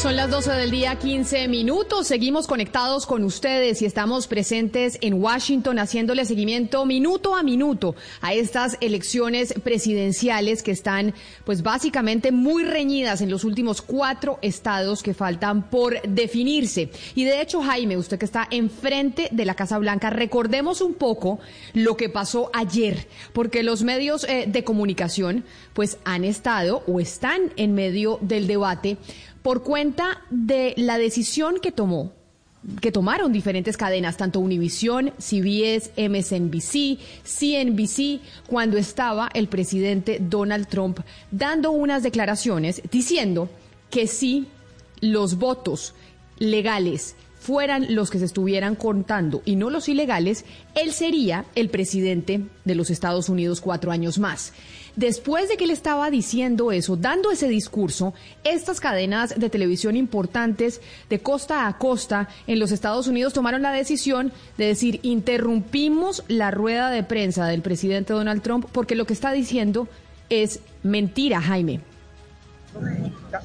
[0.00, 2.06] Son las 12 del día, 15 minutos.
[2.06, 8.32] Seguimos conectados con ustedes y estamos presentes en Washington haciéndole seguimiento minuto a minuto a
[8.32, 15.14] estas elecciones presidenciales que están, pues básicamente muy reñidas en los últimos cuatro estados que
[15.14, 16.92] faltan por definirse.
[17.16, 21.40] Y de hecho, Jaime, usted que está enfrente de la Casa Blanca, recordemos un poco
[21.74, 27.52] lo que pasó ayer, porque los medios eh, de comunicación, pues han estado o están
[27.56, 28.96] en medio del debate
[29.48, 32.12] por cuenta de la decisión que tomó
[32.82, 40.98] que tomaron diferentes cadenas, tanto Univision, CBS, MSNBC, CNBC, cuando estaba el presidente Donald Trump
[41.30, 43.48] dando unas declaraciones diciendo
[43.88, 44.48] que si
[45.00, 45.94] los votos
[46.38, 47.16] legales
[47.48, 52.74] fueran los que se estuvieran contando y no los ilegales, él sería el presidente de
[52.74, 54.52] los Estados Unidos cuatro años más.
[54.96, 58.12] Después de que él estaba diciendo eso, dando ese discurso,
[58.44, 63.72] estas cadenas de televisión importantes de costa a costa en los Estados Unidos tomaron la
[63.72, 69.14] decisión de decir, interrumpimos la rueda de prensa del presidente Donald Trump porque lo que
[69.14, 69.88] está diciendo
[70.28, 71.80] es mentira, Jaime.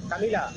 [0.10, 0.52] Camila,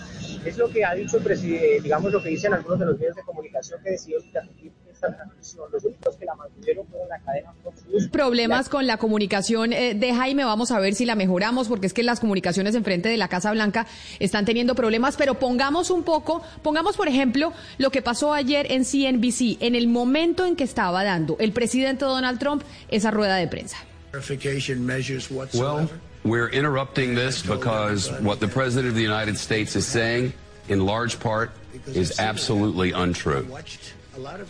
[0.44, 3.16] es lo que ha dicho el presidente, digamos lo que dicen algunos de los medios
[3.16, 5.64] de comunicación que decidió interrumpir esta transmisión.
[5.72, 8.08] Los únicos que la mantuvieron fueron la cadena Fox News.
[8.08, 11.92] Problemas con la comunicación eh, de Jaime, vamos a ver si la mejoramos, porque es
[11.92, 13.86] que las comunicaciones enfrente de la Casa Blanca
[14.18, 18.84] están teniendo problemas, pero pongamos un poco, pongamos por ejemplo lo que pasó ayer en
[18.84, 23.48] CNBC, en el momento en que estaba dando el presidente Donald Trump esa rueda de
[23.48, 23.77] prensa.
[25.55, 25.89] Well,
[26.29, 30.33] we're interrupting this because what the President of the United States is saying,
[30.69, 31.53] in large part,
[31.87, 33.47] is absolutely untrue.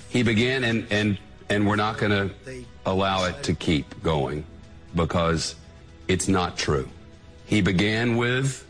[0.08, 4.44] He began, and, and, and we're not going to allow it to keep going
[4.94, 5.56] because
[6.08, 6.88] it's not true.
[7.46, 8.66] He began with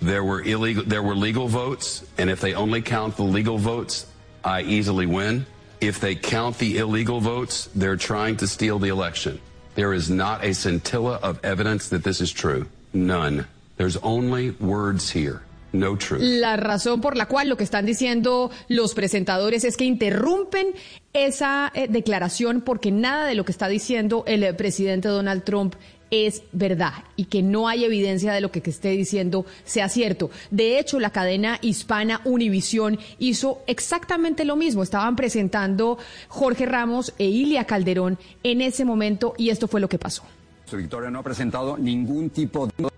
[0.00, 4.06] there were illegal, there were legal votes, and if they only count the legal votes,
[4.44, 5.46] I easily win.
[5.80, 9.40] If they count the illegal votes, they're trying to steal the election.
[9.78, 12.66] There is not a scintilla of evidence that this is true.
[12.92, 13.46] None.
[13.76, 15.42] There's only words here.
[15.72, 16.20] No truth.
[16.20, 20.74] La razón por la cual lo que están diciendo los presentadores es que interrumpen
[21.12, 25.76] esa eh, declaración porque nada de lo que está diciendo el presidente Donald Trump
[26.10, 30.30] es verdad y que no hay evidencia de lo que, que esté diciendo sea cierto.
[30.50, 34.82] De hecho, la cadena hispana Univisión hizo exactamente lo mismo.
[34.82, 35.98] Estaban presentando
[36.28, 40.22] Jorge Ramos e Ilia Calderón en ese momento y esto fue lo que pasó.
[40.66, 42.88] Su victoria no ha presentado ningún tipo de...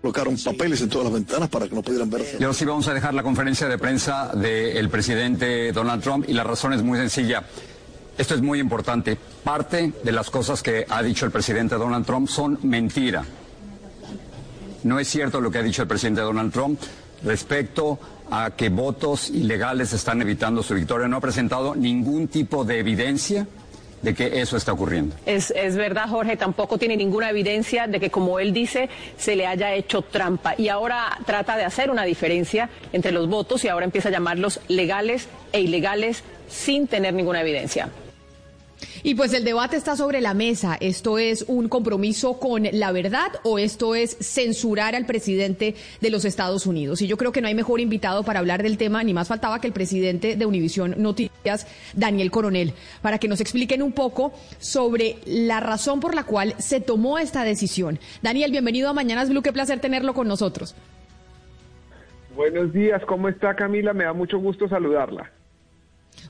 [0.00, 2.36] Colocaron papeles en todas las ventanas para que no pudieran verse.
[2.38, 6.34] Y ahora sí vamos a dejar la conferencia de prensa del presidente Donald Trump y
[6.34, 7.42] la razón es muy sencilla.
[8.18, 9.16] Esto es muy importante.
[9.42, 13.24] Parte de las cosas que ha dicho el presidente Donald Trump son mentira.
[14.84, 16.80] No es cierto lo que ha dicho el presidente Donald Trump
[17.24, 17.98] respecto
[18.30, 21.08] a que votos ilegales están evitando su victoria.
[21.08, 23.46] No ha presentado ningún tipo de evidencia
[24.02, 25.14] de que eso está ocurriendo.
[25.26, 29.46] Es, es, verdad, Jorge, tampoco tiene ninguna evidencia de que, como él dice, se le
[29.46, 30.54] haya hecho trampa.
[30.58, 34.60] Y ahora trata de hacer una diferencia entre los votos y ahora empieza a llamarlos
[34.66, 37.90] legales e ilegales sin tener ninguna evidencia.
[39.02, 40.76] Y pues el debate está sobre la mesa.
[40.80, 46.24] ¿Esto es un compromiso con la verdad o esto es censurar al presidente de los
[46.24, 47.02] Estados Unidos?
[47.02, 49.60] Y yo creo que no hay mejor invitado para hablar del tema, ni más faltaba
[49.60, 55.16] que el presidente de Univisión Noticias, Daniel Coronel, para que nos expliquen un poco sobre
[55.26, 57.98] la razón por la cual se tomó esta decisión.
[58.22, 60.74] Daniel, bienvenido a Mañanas Blue, qué placer tenerlo con nosotros.
[62.34, 63.92] Buenos días, ¿cómo está Camila?
[63.92, 65.30] Me da mucho gusto saludarla.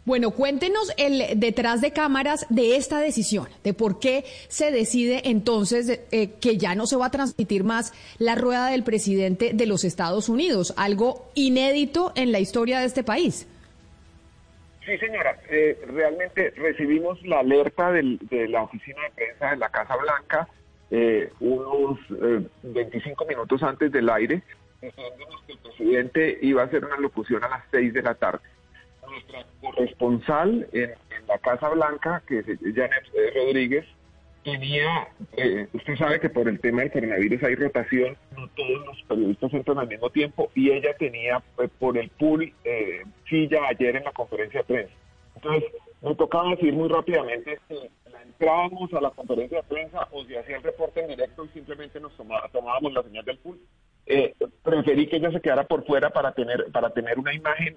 [0.04, 6.00] Bueno, cuéntenos el detrás de cámaras de esta decisión, de por qué se decide entonces
[6.10, 9.84] eh, que ya no se va a transmitir más la rueda del presidente de los
[9.84, 13.46] Estados Unidos, algo inédito en la historia de este país.
[14.84, 19.94] Sí, señora, eh, realmente recibimos la alerta de la oficina de prensa de la Casa
[19.96, 20.48] Blanca
[20.90, 22.00] eh, unos
[22.64, 24.42] 25 minutos antes del aire,
[24.80, 28.51] diciéndonos que el presidente iba a hacer una locución a las 6 de la tarde
[29.30, 30.92] nuestra corresponsal en,
[31.28, 33.04] la Casa Blanca, que es Janet
[33.34, 33.86] Rodríguez,
[34.44, 39.02] tenía, eh, usted sabe que por el tema del coronavirus hay rotación, no todos los
[39.08, 43.96] periodistas entran al mismo tiempo y ella tenía eh, por el pool eh, silla ayer
[43.96, 44.94] en la conferencia de prensa.
[45.36, 45.70] Entonces,
[46.02, 47.76] me tocaba decir muy rápidamente si
[48.24, 52.00] entrábamos a la conferencia de prensa o si hacía el reporte en directo y simplemente
[52.00, 53.60] nos tomábamos la señal del pool.
[54.64, 57.76] preferí que ella se quedara por fuera para tener, para tener una imagen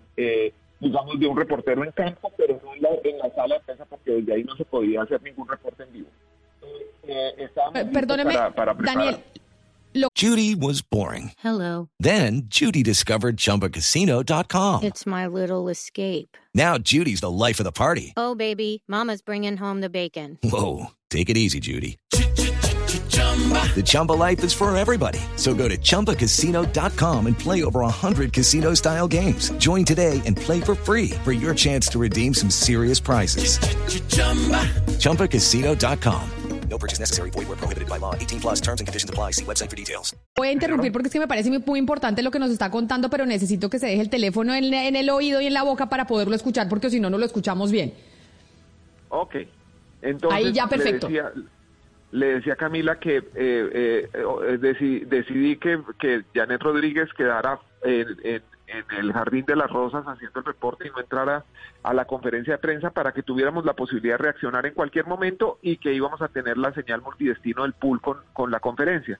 [0.80, 3.86] digamos, de un reportero en campo, pero no en la, en la sala de prensa
[3.86, 6.07] porque desde ahí no se podía hacer ningún reporte en vivo.
[7.07, 7.50] Eh,
[7.94, 8.36] perdóneme,
[8.83, 9.19] Daniel.
[10.13, 11.31] Judy was boring.
[11.38, 11.89] Hello.
[12.00, 14.83] Then Judy discovered ChumbaCasino.com.
[14.83, 16.38] It's my little escape.
[16.54, 18.13] Now Judy's the life of the party.
[18.18, 20.38] Oh, baby, mama's bringing home the bacon.
[20.44, 21.98] Whoa, take it easy, Judy.
[23.76, 25.20] The Chumba life is for everybody.
[25.36, 29.52] So go to ChumbaCasino.com and play over 100 casino-style games.
[29.58, 33.60] Join today and play for free for your chance to redeem some serious prizes.
[35.00, 36.30] ChumbaCasino.com.
[36.70, 37.30] No purchase necessary.
[37.30, 38.16] Void where prohibited by law.
[38.16, 39.32] 18 plus terms and conditions apply.
[39.32, 40.16] See website for details.
[40.36, 43.10] Voy a interrumpir porque es que me parece muy importante lo que nos está contando,
[43.10, 45.88] pero necesito que se deje el teléfono en, en el oído y en la boca
[45.90, 47.94] para poderlo escuchar porque si no, no lo escuchamos bien.
[49.10, 49.36] Ok.
[50.02, 51.08] Entonces, Ahí ya, perfecto.
[51.08, 51.34] Le decía,
[52.15, 58.07] le decía a Camila que eh, eh, eh decidí, que, que Janet Rodríguez quedara en,
[58.23, 58.41] en,
[58.97, 61.44] el Jardín de las Rosas haciendo el reporte y no entrara
[61.83, 65.59] a la conferencia de prensa para que tuviéramos la posibilidad de reaccionar en cualquier momento
[65.62, 69.19] y que íbamos a tener la señal multidestino del pool con, con la conferencia.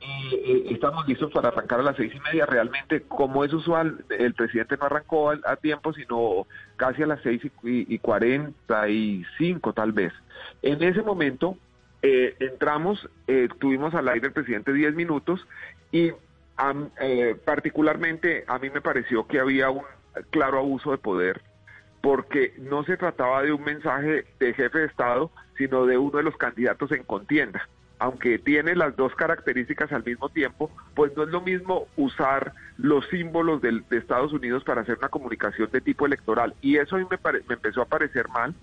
[0.00, 2.44] Y, estamos listos para arrancar a las seis y media.
[2.44, 6.46] Realmente, como es usual, el presidente no arrancó a, a tiempo, sino
[6.76, 10.12] casi a las seis y cuarenta y cinco tal vez.
[10.62, 11.56] En ese momento,
[12.06, 15.48] eh, entramos, eh, tuvimos al aire el presidente 10 minutos
[15.90, 16.12] y
[17.00, 19.84] eh, particularmente a mí me pareció que había un
[20.28, 21.40] claro abuso de poder
[22.02, 26.24] porque no se trataba de un mensaje de jefe de Estado, sino de uno de
[26.24, 27.66] los candidatos en contienda.
[27.98, 33.08] Aunque tiene las dos características al mismo tiempo, pues no es lo mismo usar los
[33.08, 36.54] símbolos de Estados Unidos para hacer una comunicación de tipo electoral.
[36.60, 37.18] Y eso a mí me,
[37.48, 38.54] me empezó a parecer mal,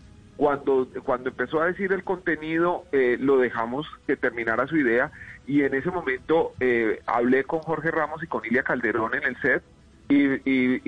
[0.41, 5.11] cuando, cuando empezó a decir el contenido, eh, lo dejamos que terminara su idea
[5.45, 9.39] y en ese momento eh, hablé con Jorge Ramos y con Ilia Calderón en el
[9.39, 9.61] set
[10.09, 10.17] y,
[10.49, 10.81] y,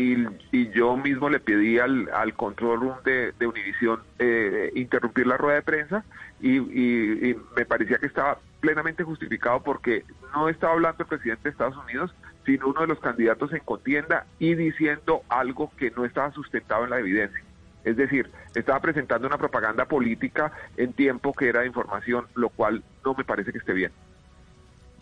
[0.51, 5.37] y, yo mismo le pedí al, al control room de, de Univisión eh, interrumpir la
[5.37, 6.03] rueda de prensa
[6.41, 10.03] y, y, me parecía que estaba plenamente justificado porque
[10.33, 12.11] no estaba hablando el presidente de Estados Unidos,
[12.43, 16.89] sino uno de los candidatos en contienda y diciendo algo que no estaba sustentado en
[16.89, 17.43] la evidencia.
[17.83, 22.83] Es decir, estaba presentando una propaganda política en tiempo que era de información, lo cual
[23.03, 23.91] no me parece que esté bien.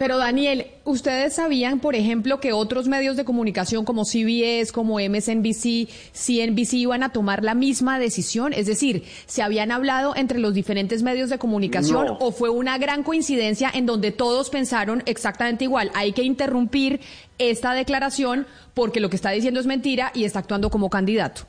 [0.01, 5.87] Pero Daniel, ¿ustedes sabían, por ejemplo, que otros medios de comunicación como CBS, como MSNBC,
[6.11, 8.51] CNBC iban a tomar la misma decisión?
[8.51, 13.03] Es decir, ¿se habían hablado entre los diferentes medios de comunicación o fue una gran
[13.03, 15.91] coincidencia en donde todos pensaron exactamente igual?
[15.93, 16.99] Hay que interrumpir
[17.37, 21.43] esta declaración porque lo que está diciendo es mentira y está actuando como candidato.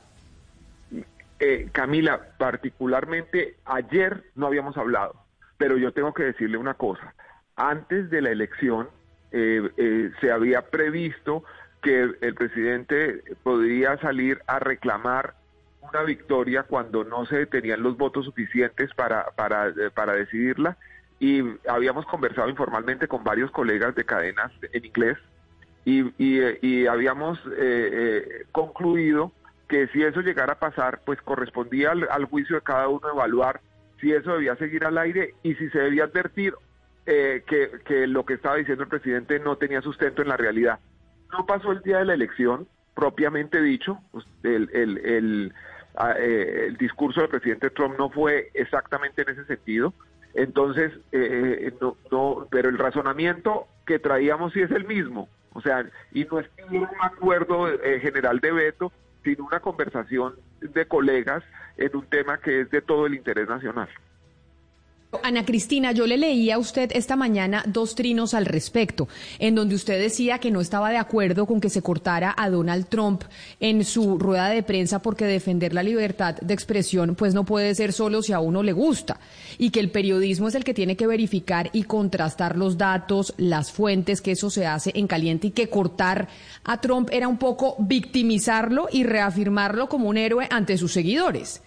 [1.45, 5.13] Eh, Camila, particularmente ayer no habíamos hablado,
[5.57, 7.15] pero yo tengo que decirle una cosa.
[7.57, 8.87] Antes de la elección
[9.33, 11.43] eh, eh, se había previsto
[11.81, 15.33] que el presidente podría salir a reclamar
[15.81, 20.77] una victoria cuando no se tenían los votos suficientes para, para, para decidirla
[21.19, 25.17] y habíamos conversado informalmente con varios colegas de cadenas en inglés
[25.83, 27.37] y, y, habíamos
[28.53, 29.33] concluido
[29.73, 33.59] que si eso llegara a pasar, pues correspondía al, juicio de cada uno evaluar
[33.99, 36.53] si eso debía seguir al aire y si se debía advertir
[37.07, 40.77] eh, que, lo que estaba diciendo el presidente no tenía sustento en la realidad.
[41.31, 45.53] No pasó el día de la elección, propiamente dicho, pues, el, el, el,
[45.95, 49.91] ah, eh, el discurso del presidente Trump no fue exactamente en ese sentido.
[50.35, 55.29] Entonces, eh, no, no, pero el razonamiento que traíamos sí es el mismo.
[55.53, 57.67] O sea, y no es que un acuerdo
[58.01, 58.91] general de veto,
[59.23, 61.43] sino una conversación de colegas
[61.77, 63.89] en un tema que es de todo el interés nacional.
[65.21, 69.07] Ana Cristina, yo le leía a usted esta mañana dos trinos al respecto,
[69.39, 72.87] en donde usted decía que no estaba de acuerdo con que se cortara a Donald
[72.87, 73.23] Trump
[73.59, 77.93] en su rueda de prensa porque defender la libertad de expresión pues no puede ser
[77.93, 79.19] solo si a uno le gusta
[79.57, 83.71] y que el periodismo es el que tiene que verificar y contrastar los datos, las
[83.71, 86.27] fuentes, que eso se hace en caliente y que cortar
[86.63, 91.61] a Trump era un poco victimizarlo y reafirmarlo como un héroe ante sus seguidores.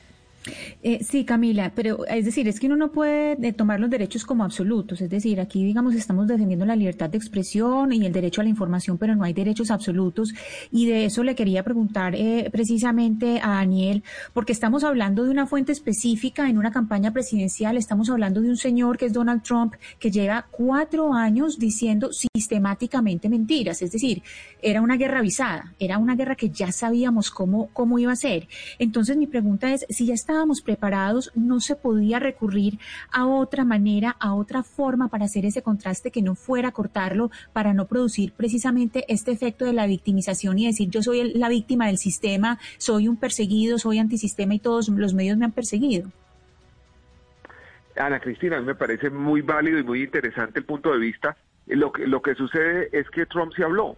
[0.82, 4.24] Eh, sí, Camila, pero es decir, es que uno no puede eh, tomar los derechos
[4.24, 5.00] como absolutos.
[5.00, 8.50] Es decir, aquí, digamos, estamos defendiendo la libertad de expresión y el derecho a la
[8.50, 10.32] información, pero no hay derechos absolutos.
[10.70, 15.46] Y de eso le quería preguntar eh, precisamente a Daniel, porque estamos hablando de una
[15.46, 17.76] fuente específica en una campaña presidencial.
[17.76, 23.28] Estamos hablando de un señor que es Donald Trump, que lleva cuatro años diciendo sistemáticamente
[23.28, 23.82] mentiras.
[23.82, 24.22] Es decir,
[24.62, 28.48] era una guerra avisada, era una guerra que ya sabíamos cómo, cómo iba a ser.
[28.78, 32.78] Entonces, mi pregunta es, si ya está estábamos preparados, no se podía recurrir
[33.10, 37.72] a otra manera, a otra forma para hacer ese contraste que no fuera cortarlo, para
[37.72, 41.96] no producir precisamente este efecto de la victimización y decir yo soy la víctima del
[41.96, 46.10] sistema, soy un perseguido, soy antisistema y todos los medios me han perseguido.
[47.98, 51.34] Ana Cristina, a mí me parece muy válido y muy interesante el punto de vista.
[51.66, 53.96] Lo que, lo que sucede es que Trump se habló,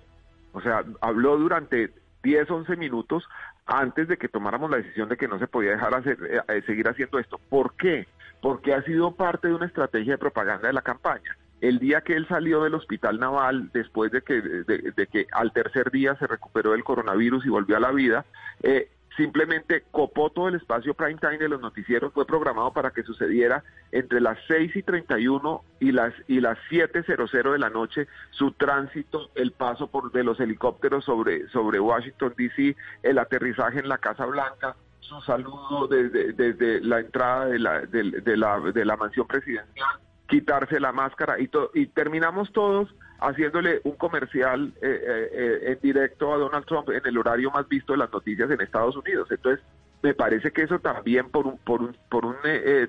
[0.52, 1.92] o sea, habló durante
[2.22, 3.24] 10, 11 minutos
[3.68, 6.62] antes de que tomáramos la decisión de que no se podía dejar hacer, eh, eh,
[6.66, 7.38] seguir haciendo esto.
[7.50, 8.08] ¿Por qué?
[8.40, 11.36] Porque ha sido parte de una estrategia de propaganda de la campaña.
[11.60, 15.90] El día que él salió del hospital naval, después de que, de, que al tercer
[15.90, 18.24] día se recuperó del coronavirus y volvió a la vida,
[18.62, 23.02] eh, simplemente copó todo el espacio prime time de los noticieros, fue programado para que
[23.02, 28.52] sucediera entre las 6 y 31 y las, y las 7.00 de la noche su
[28.52, 33.98] tránsito, el paso por de los helicópteros sobre, sobre Washington, D.C., el aterrizaje en la
[33.98, 39.26] Casa Blanca, su saludo desde, desde la entrada de la, de, la, de la mansión
[39.26, 39.88] presidencial,
[40.28, 46.32] quitarse la máscara y, y terminamos todos haciéndole un comercial eh, eh, eh, en directo
[46.32, 49.28] a Donald Trump en el horario más visto de las noticias en Estados Unidos.
[49.30, 49.64] Entonces,
[50.02, 52.36] me parece que eso también por un, por un, por un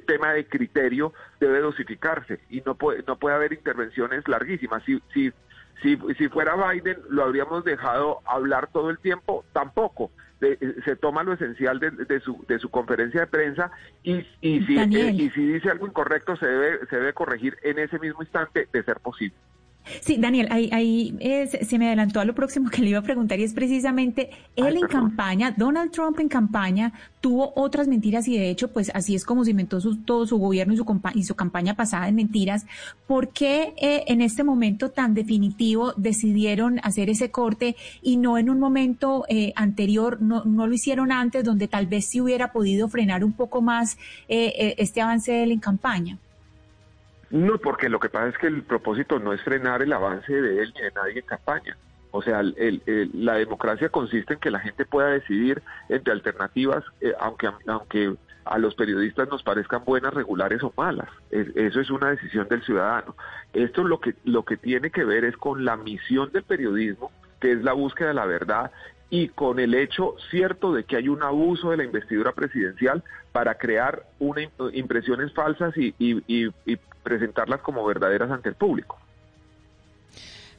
[0.06, 4.84] tema de criterio debe dosificarse y no puede, no puede haber intervenciones larguísimas.
[4.84, 5.32] Si, si,
[5.82, 10.12] si, si fuera Biden, lo habríamos dejado hablar todo el tiempo, tampoco.
[10.40, 13.72] se toma lo esencial de, su, de su conferencia de prensa
[14.04, 17.98] y, y, si, y si dice algo incorrecto se debe, se debe corregir en ese
[17.98, 19.36] mismo instante de ser posible.
[20.02, 21.16] Sí, Daniel, ahí, ahí
[21.62, 24.78] se me adelantó a lo próximo que le iba a preguntar y es precisamente él
[24.78, 29.26] en campaña, Donald Trump en campaña tuvo otras mentiras y de hecho pues así es
[29.26, 32.66] como se inventó todo su gobierno y su, y su campaña pasada en mentiras.
[33.08, 38.50] ¿Por qué eh, en este momento tan definitivo decidieron hacer ese corte y no en
[38.50, 42.88] un momento eh, anterior, no, no lo hicieron antes donde tal vez sí hubiera podido
[42.88, 46.18] frenar un poco más eh, este avance de él en campaña?
[47.32, 50.64] No, porque lo que pasa es que el propósito no es frenar el avance de
[50.64, 51.78] él ni de nadie en campaña.
[52.12, 57.50] O sea, la democracia consiste en que la gente pueda decidir entre alternativas, eh, aunque,
[57.68, 61.10] aunque a los periodistas nos parezcan buenas, regulares o malas.
[61.30, 63.16] eso es una decisión del ciudadano.
[63.54, 67.52] Esto lo que, lo que tiene que ver es con la misión del periodismo, que
[67.52, 68.72] es la búsqueda de la verdad,
[69.10, 73.56] y con el hecho cierto de que hay un abuso de la investidura presidencial para
[73.56, 74.42] crear una
[74.74, 76.50] impresiones falsas y,
[77.04, 78.98] presentarlas como verdaderas ante el público.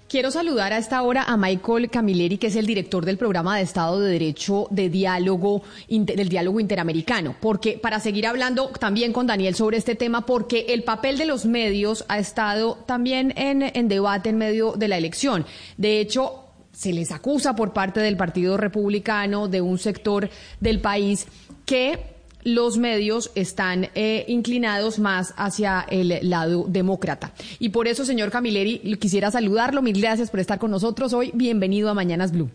[0.09, 3.62] Quiero saludar a esta hora a Michael Camilleri, que es el director del programa de
[3.62, 9.54] Estado de Derecho de diálogo del diálogo interamericano, porque para seguir hablando también con Daniel
[9.54, 14.38] sobre este tema, porque el papel de los medios ha estado también en debate en
[14.38, 15.47] medio de la elección.
[15.76, 16.50] De hecho,
[16.80, 21.28] se les acusa por parte del Partido Republicano de un sector del país
[21.66, 21.99] que
[22.42, 27.32] los medios están eh, inclinados más hacia el lado demócrata.
[27.58, 29.82] Y por eso, señor Camilleri, quisiera saludarlo.
[29.82, 31.30] Mil gracias por estar con nosotros hoy.
[31.34, 32.49] Bienvenido a Mañanas Blue.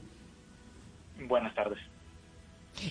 [1.27, 1.77] Buenas tardes.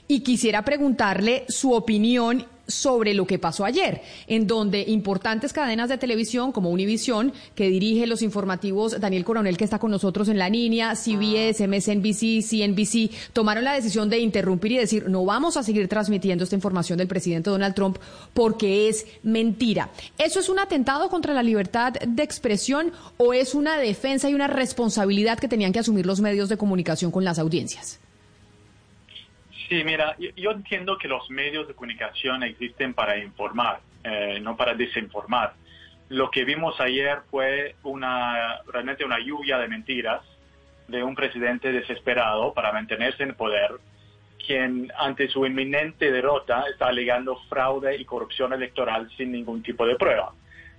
[0.06, 5.98] Y quisiera preguntarle su opinión sobre lo que pasó ayer, en donde importantes cadenas de
[5.98, 10.48] televisión como Univision, que dirige los informativos Daniel Coronel, que está con nosotros en la
[10.48, 15.88] línea, CBS, MSNBC, CNBC, tomaron la decisión de interrumpir y decir, no vamos a seguir
[15.88, 17.98] transmitiendo esta información del presidente Donald Trump
[18.32, 19.90] porque es mentira.
[20.18, 24.46] ¿Eso es un atentado contra la libertad de expresión o es una defensa y una
[24.46, 28.00] responsabilidad que tenían que asumir los medios de comunicación con las audiencias?
[29.68, 34.74] Sí, mira, yo, entiendo que los medios de comunicación existen para informar, eh, no para
[34.74, 35.54] desinformar.
[36.10, 40.20] Lo que vimos ayer fue una realmente una lluvia de mentiras
[40.88, 43.70] de un presidente desesperado para mantenerse en poder,
[44.46, 49.96] quien ante su inminente derrota está alegando fraude y corrupción electoral sin ningún tipo de
[49.96, 50.34] prueba,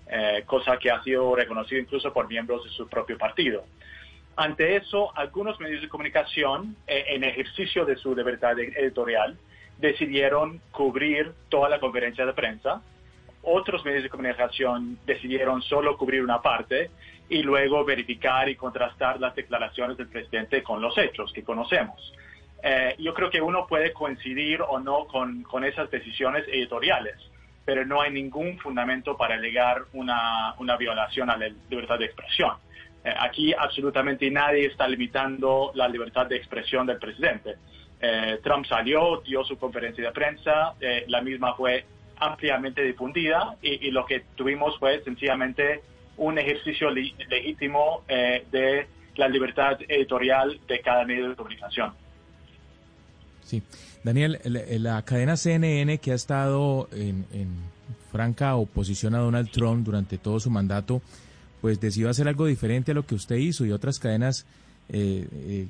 [0.08, 3.66] eh, cosa que ha sido reconocido incluso por miembros de su propio partido.
[4.38, 9.38] Ante eso, algunos medios de comunicación, eh, en ejercicio de su libertad editorial,
[9.78, 12.82] decidieron cubrir toda la conferencia de prensa.
[13.44, 16.92] Otros medios de comunicación decidieron solo cubrir una parte
[17.30, 22.14] y luego verificar y contrastar las declaraciones del presidente con los hechos que conocemos.
[22.62, 27.16] Eh, yo creo que uno puede coincidir o no con, esas decisiones editoriales,
[27.64, 32.54] pero no hay ningún fundamento para alegar una violación a la libertad de expresión.
[33.06, 37.56] Eh, aquí absolutamente nadie está limitando la libertad de expresión del presidente.
[38.02, 40.74] Eh, Trump salió, dio su conferencia de prensa,
[41.08, 41.86] la misma fue
[42.18, 45.82] ampliamente difundida y, y, lo que tuvimos fue sencillamente
[46.18, 51.94] un ejercicio legítimo de la libertad editorial de cada medio de comunicación.
[53.44, 53.62] Sí.
[54.04, 57.26] Daniel, la, cadena CNN que ha estado en,
[58.12, 61.02] franca oposición a Donald Trump durante todo su mandato,
[61.66, 64.46] pues decidió hacer algo diferente a lo que usted hizo y otras cadenas
[64.88, 65.68] eh, eh,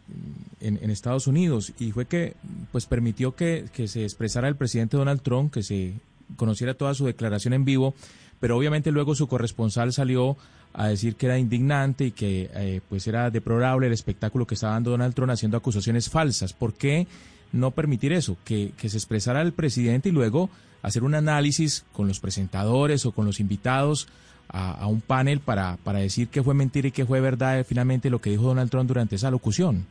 [0.59, 2.33] en, Estados Unidos y fue que
[2.73, 5.93] pues permitió que, que, se expresara el presidente Donald Trump, que se
[6.35, 7.93] conociera toda su declaración en vivo,
[8.41, 10.35] pero obviamente luego su corresponsal salió
[10.73, 14.73] a decir que era indignante y que eh, pues era deplorable el espectáculo que estaba
[14.73, 16.51] dando Donald Trump haciendo acusaciones falsas.
[16.51, 17.07] ¿Por qué?
[17.53, 20.49] no permitir eso, que, se expresara el presidente y luego
[20.81, 24.09] hacer un análisis con los presentadores o con los invitados
[24.49, 28.19] a, un panel para, para decir qué fue mentira y qué fue verdad finalmente lo
[28.19, 29.85] que dijo Donald Trump durante esa locución.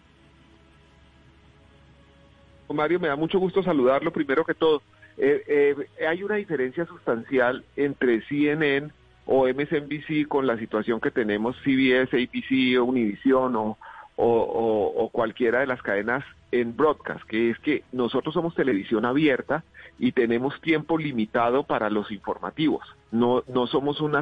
[2.72, 4.82] Mario, me da mucho gusto saludarlo primero que todo.
[5.16, 8.90] Eh, eh, hay una diferencia sustancial entre CNN
[9.26, 13.78] o MSNBC con la situación que tenemos CBS, ABC, Univision o,
[14.16, 16.24] o, cualquiera de las cadenas
[16.60, 19.64] en broadcast, que es que nosotros somos televisión abierta
[19.98, 22.84] y tenemos tiempo limitado para los informativos.
[23.10, 24.14] No, no somos un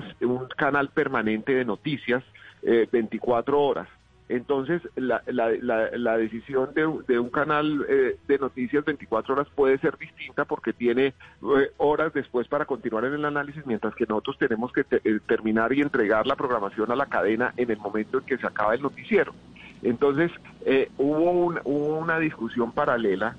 [0.56, 2.24] canal permanente de noticias
[2.62, 3.88] 24 eh, horas.
[4.28, 10.46] Entonces, la, la, decisión de, un canal eh, de noticias 24 horas puede ser distinta
[10.46, 14.84] porque tiene eh, horas después para continuar en el análisis, mientras que nosotros tenemos que
[15.26, 18.74] terminar y entregar la programación a la cadena en el momento en que se acaba
[18.74, 19.34] el noticiero.
[19.82, 20.30] Entonces,
[20.64, 23.36] eh, hubo, una discusión paralela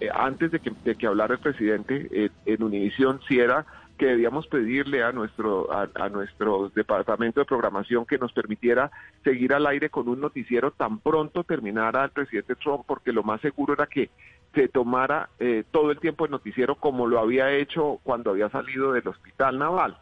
[0.00, 3.64] eh, antes de que, hablara el presidente eh, en Univisión, si era
[3.98, 8.90] que debíamos pedirle a nuestro, a, nuestro departamento de programación que nos permitiera
[9.24, 13.40] seguir al aire con un noticiero tan pronto terminara el presidente Trump, porque lo más
[13.40, 14.10] seguro era que
[14.54, 15.30] se tomara
[15.70, 19.96] todo el tiempo el noticiero como lo había hecho cuando había salido del hospital naval.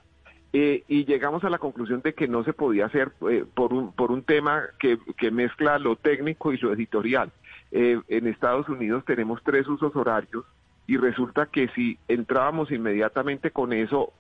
[0.56, 3.90] Eh, y llegamos a la conclusión de que no se podía hacer eh, por, un,
[3.90, 7.32] por un tema que, que, mezcla lo técnico y lo editorial.
[7.73, 10.44] Eh, en Estados Unidos tenemos tres usos horarios
[10.87, 14.12] y resulta que si entrábamos inmediatamente con eso,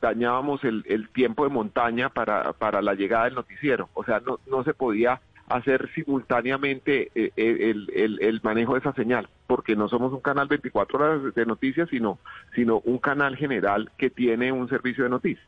[0.00, 3.90] dañábamos el, el, tiempo de montaña para, para la llegada del noticiero.
[3.92, 5.20] O sea, no, no se podía
[5.56, 10.98] hacer simultáneamente el, el, el, manejo de esa señal, porque no somos un canal 24
[10.98, 12.18] horas de noticias, sino,
[12.54, 15.46] sino un canal general que tiene un servicio de noticias.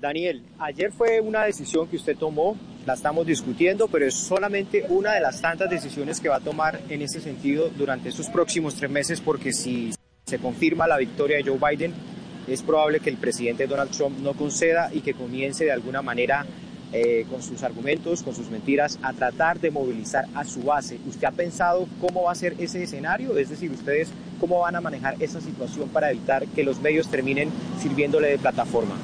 [0.00, 5.14] Daniel, ayer fue una decisión que usted tomó, la estamos discutiendo, pero es solamente una
[5.14, 8.90] de las tantas decisiones que va a tomar en ese sentido durante estos próximos tres
[8.90, 9.90] meses, porque si
[10.24, 11.92] se confirma la victoria de Joe Biden,
[12.46, 16.46] es probable que el presidente Donald Trump no conceda y que comience de alguna manera
[16.92, 20.98] eh, con sus argumentos, con sus mentiras, a tratar de movilizar a su base.
[21.06, 23.36] ¿Usted ha pensado cómo va a ser ese escenario?
[23.36, 27.50] Es decir, ustedes cómo van a manejar esa situación para evitar que los medios terminen
[27.78, 28.94] sirviéndole de plataforma.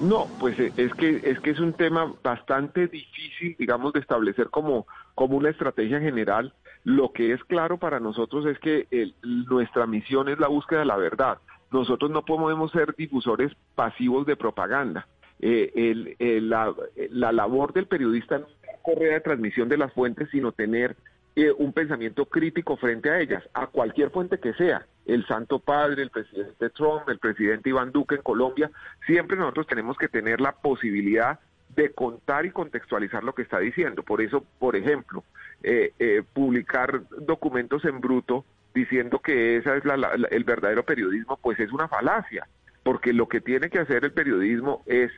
[0.00, 4.48] No, pues eh, es que es que es un tema bastante difícil, digamos, de establecer
[4.50, 6.52] como como una estrategia general.
[6.84, 8.86] Lo que es claro para nosotros es que
[9.22, 11.38] nuestra misión es la búsqueda de la verdad.
[11.70, 15.06] Nosotros no podemos ser difusores pasivos de propaganda.
[15.42, 16.72] Eh, el, la,
[17.10, 20.96] la, labor del periodista no es correr de transmisión de las fuentes, sino tener
[21.34, 26.02] eh, un pensamiento crítico frente a ellas, a cualquier fuente que sea, el Santo Padre,
[26.02, 28.70] el presidente Trump, el presidente Iván Duque en Colombia,
[29.06, 31.40] siempre nosotros tenemos que tener la posibilidad
[31.74, 34.02] de contar y contextualizar lo que está diciendo.
[34.02, 35.24] Por eso, por ejemplo,
[35.62, 39.94] eh, eh, publicar documentos en bruto diciendo que esa es la,
[40.30, 42.46] el verdadero periodismo, pues es una falacia,
[42.82, 45.10] porque lo que tiene que hacer el periodismo es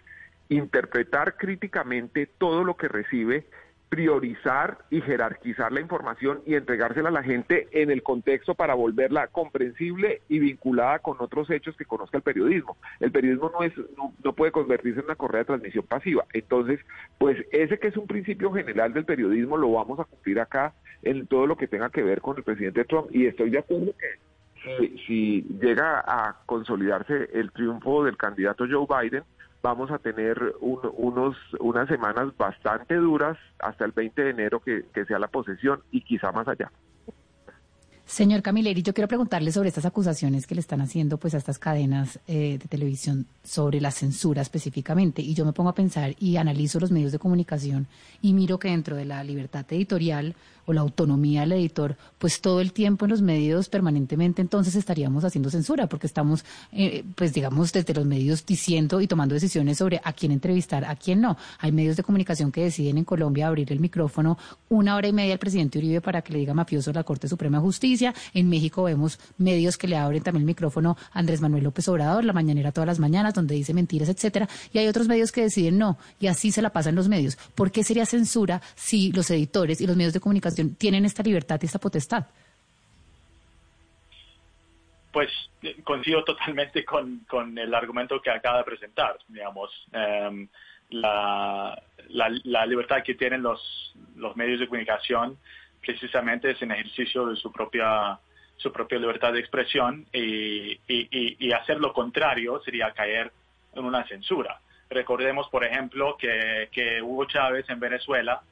[0.48, 3.46] interpretar críticamente todo lo que recibe,
[3.88, 9.28] priorizar y jerarquizar la información y entregársela a la gente en el contexto para volverla
[9.28, 12.76] comprensible y vinculada con otros hechos que conozca el periodismo.
[12.98, 16.24] El periodismo no es no, puede convertirse en una correa de transmisión pasiva.
[16.32, 16.80] Entonces,
[17.18, 21.28] pues ese que es un principio general del periodismo lo vamos a cumplir acá en
[21.28, 24.96] todo lo que tenga que ver con el presidente Trump y estoy de acuerdo que
[25.06, 29.22] si llega a consolidarse el triunfo del candidato Joe Biden,
[29.64, 35.18] vamos a tener unos, unas semanas bastante duras hasta el 20 de enero que, sea
[35.18, 36.70] la posesión y quizá más allá.
[38.06, 41.58] Señor Camilleri, yo quiero preguntarle sobre estas acusaciones que le están haciendo pues a estas
[41.58, 45.22] cadenas eh, de televisión sobre la censura específicamente.
[45.22, 47.86] Y yo me pongo a pensar y analizo los medios de comunicación
[48.20, 50.34] y miro que dentro de la libertad editorial
[50.66, 55.24] o la autonomía del editor, pues todo el tiempo en los medios permanentemente entonces estaríamos
[55.24, 60.00] haciendo censura, porque estamos, eh, pues digamos, desde los medios diciendo y tomando decisiones sobre
[60.02, 61.36] a quién entrevistar, a quién no.
[61.58, 64.38] Hay medios de comunicación que deciden en Colombia abrir el micrófono
[64.68, 67.28] una hora y media al presidente Uribe para que le diga mafioso a la Corte
[67.28, 67.93] Suprema de Justicia.
[68.32, 72.24] En México vemos medios que le abren también el micrófono a Andrés Manuel López Obrador,
[72.24, 74.48] la mañanera todas las mañanas, donde dice mentiras, etcétera.
[74.72, 77.36] Y hay otros medios que deciden no, y así se la pasan los medios.
[77.54, 81.58] ¿Por qué sería censura si los editores y los medios de comunicación tienen esta libertad
[81.62, 82.26] y esta potestad.
[85.12, 85.30] Pues
[85.62, 87.24] eh, coincido totalmente con,
[87.56, 89.70] el argumento que acaba de presentar, digamos.
[89.92, 90.48] Em,
[90.90, 91.76] la,
[92.66, 95.38] libertad que tienen los medios de comunicación
[95.84, 98.18] precisamente es en ejercicio de su propia
[98.56, 103.32] su propia libertad de expresión y, y, y, hacer lo contrario sería caer
[103.74, 104.60] en una censura.
[104.88, 108.42] Recordemos, por ejemplo, que, que Hugo Chávez en Venezuela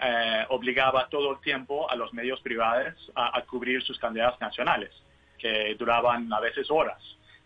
[0.00, 4.90] eh, obligaba todo el tiempo a los medios privados a, cubrir sus candidatos nacionales,
[5.38, 7.02] que duraban a veces horas.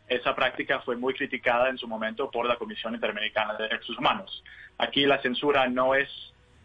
[0.07, 4.45] Esa práctica fue muy criticada en su momento por la Comisión Interamericana de Derechos Humanos.
[4.77, 6.11] Aquí la censura no es,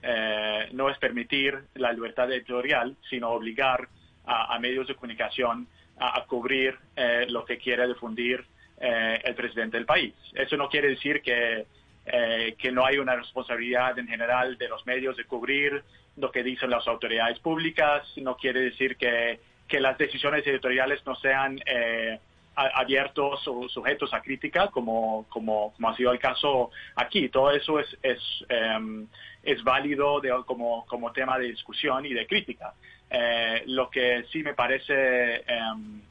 [0.02, 3.88] eh, no es permitir la libertad editorial, sino obligar
[4.26, 8.46] a, medios de comunicación a, cubrir eh, lo que quiere difundir
[8.80, 10.14] el presidente del país.
[10.34, 11.66] Eso no quiere decir que
[12.10, 15.84] eh, que no hay una responsabilidad en general de los medios de cubrir
[16.16, 21.16] lo que dicen las autoridades públicas, no quiere decir que, que las decisiones editoriales no
[21.16, 22.18] sean eh,
[22.58, 27.30] abiertos o sujetos a crítica, como, como, como, ha sido el caso aquí.
[27.30, 29.08] Todo eso es, es, em,
[29.44, 32.74] es válido como, como tema de discusión y de crítica.
[33.10, 36.02] Eh, lo que sí me parece em,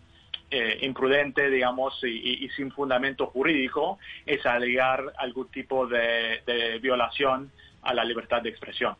[0.50, 7.50] eh, imprudente, digamos, y, sin fundamento jurídico, es alegar algún tipo de, violación
[7.82, 8.94] a la libertad de expresión.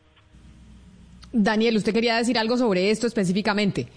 [1.31, 3.87] Daniel, usted quería decir algo sobre esto específicamente.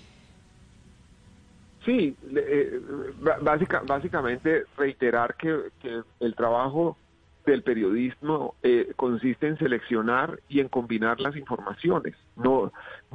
[1.84, 2.80] Sí, eh,
[3.86, 5.70] básicamente reiterar que,
[6.20, 6.96] el trabajo
[7.46, 12.14] del periodismo eh, consiste en seleccionar y en combinar las informaciones.
[12.36, 12.70] No,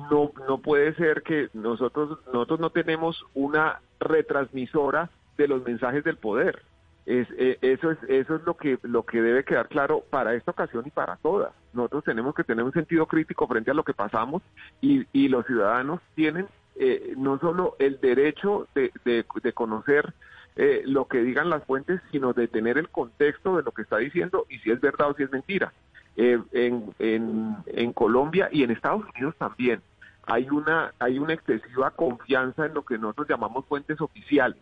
[0.10, 6.18] no, no puede ser que nosotros, nosotros no tenemos una retransmisora de los mensajes del
[6.18, 6.64] poder.
[7.06, 10.50] Es, eh, eso es eso es lo que lo que debe quedar claro para esta
[10.50, 11.54] ocasión y para todas.
[11.72, 14.42] Nosotros tenemos que tener un sentido crítico frente a lo que pasamos
[14.82, 20.14] y, y los ciudadanos tienen eh, no solo el derecho de, de, conocer
[20.56, 23.98] eh, lo que digan las fuentes, sino de tener el contexto de lo que está
[23.98, 25.74] diciendo y si es verdad o si es mentira.
[26.16, 29.82] en, en, en Colombia y en Estados Unidos también
[30.28, 34.58] hay una, hay una excesiva confianza en lo que nosotros llamamos fuentes oficiales.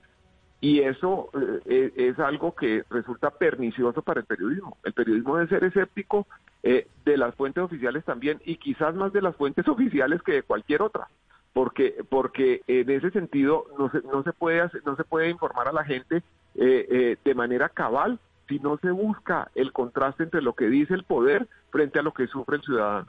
[0.59, 1.29] Y eso
[1.65, 4.77] eh, e, es algo que resulta pernicioso para el periodismo.
[4.83, 6.27] El periodismo debe ser escéptico
[6.63, 10.43] eh, de las fuentes oficiales también y quizás más de las fuentes oficiales que de
[10.43, 11.07] cualquier otra.
[11.53, 15.73] Porque, porque en ese sentido no se, no se puede no se puede informar a
[15.73, 16.23] la gente
[16.55, 21.03] eh, de manera cabal si no se busca el contraste entre lo que dice el
[21.03, 23.07] poder frente a lo que sufre el ciudadano.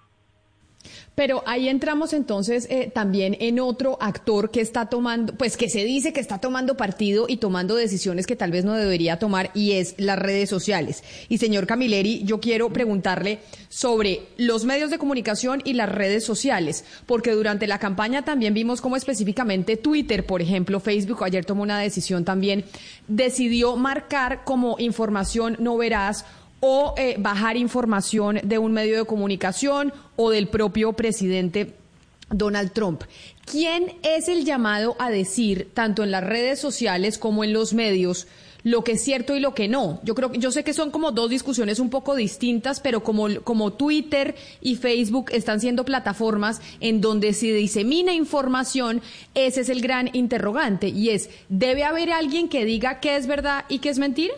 [1.15, 5.85] Pero ahí entramos entonces eh, también en otro actor que está tomando, pues que se
[5.85, 9.73] dice que está tomando partido y tomando decisiones que tal vez no debería tomar y
[9.73, 11.05] es las redes sociales.
[11.29, 16.85] Y señor Camilleri, yo quiero preguntarle sobre los medios de comunicación y las redes sociales,
[17.07, 21.79] porque durante la campaña también vimos cómo específicamente Twitter, por ejemplo, Facebook ayer tomó una
[21.79, 22.65] decisión también,
[23.09, 26.25] decidió marcar como información no veraz
[26.67, 31.75] o eh, bajar información de un medio de comunicación o del propio presidente
[32.31, 33.03] Donald Trump.
[33.45, 38.27] ¿Quién es el llamado a decir, tanto en las redes sociales como en los medios,
[38.63, 40.01] lo que es cierto y lo que no?
[40.05, 43.75] Yo creo yo sé que son como dos discusiones un poco distintas, pero como, como
[43.75, 49.03] Twitter y Facebook están siendo plataformas en donde se disemina información,
[49.35, 53.67] ese es el gran interrogante y es, ¿debe haber alguien que diga qué es verdad
[53.69, 54.33] y qué es mentira?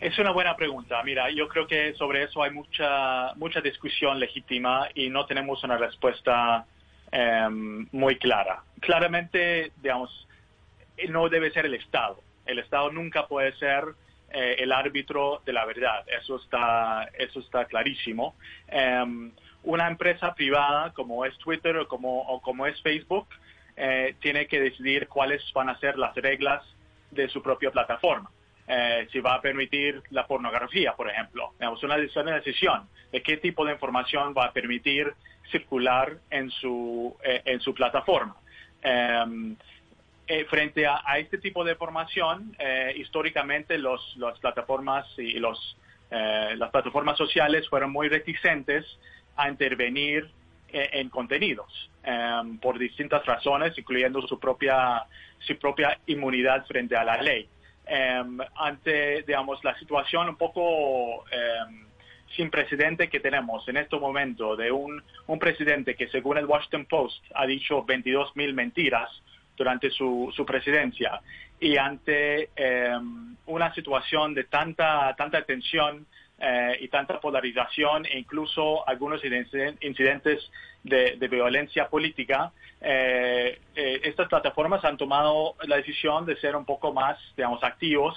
[0.00, 1.02] Es una buena pregunta.
[1.02, 5.76] Mira, yo creo que sobre eso hay mucha mucha discusión legítima y no tenemos una
[5.76, 6.64] respuesta
[7.12, 8.62] em, muy clara.
[8.80, 10.26] Claramente, digamos,
[11.10, 12.18] no debe ser el Estado.
[12.46, 13.84] El Estado nunca puede ser
[14.30, 16.02] eh, el árbitro de la verdad.
[16.08, 18.34] Eso está eso está clarísimo.
[18.68, 19.32] Em,
[19.64, 23.28] una empresa privada como es Twitter o como o como es Facebook
[23.76, 26.64] eh, tiene que decidir cuáles van a ser las reglas
[27.10, 28.30] de su propia plataforma.
[28.72, 31.54] Eh, si va a permitir la pornografía, por ejemplo.
[31.58, 31.96] Es una,
[32.36, 35.12] decisión de qué tipo de información va a permitir
[35.50, 38.36] circular en su, eh, en su plataforma.
[38.80, 39.56] Em,
[40.28, 42.56] eh, frente a, este tipo de información,
[42.94, 45.76] históricamente los, las plataformas y los,
[46.08, 48.86] las plataformas sociales fueron muy reticentes
[49.34, 50.30] a intervenir
[50.68, 55.02] en, contenidos em, por distintas razones, incluyendo su propia,
[55.40, 57.48] su propia inmunidad frente a la ley.
[57.92, 61.86] Em, ante, digamos, la situación un poco em,
[62.36, 66.86] sin precedente que tenemos en este momento de un, un presidente que según el Washington
[66.86, 69.10] Post ha dicho 22 mil mentiras
[69.56, 71.20] durante su, su presidencia
[71.58, 76.06] y ante em, una situación de tanta, tanta tensión
[76.42, 80.50] eh, y tanta polarización e incluso algunos incidentes
[80.82, 82.50] de, violencia política,
[82.80, 88.16] eh, eh, estas plataformas han tomado la decisión de ser un poco más, digamos, activos,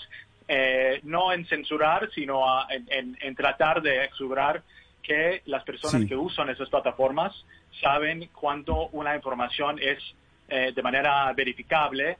[1.03, 4.61] no en censurar, sino en, tratar de asegurar
[5.01, 7.33] que las personas que usan esas plataformas
[7.81, 9.99] saben cuánto una información es
[10.47, 12.19] de manera verificable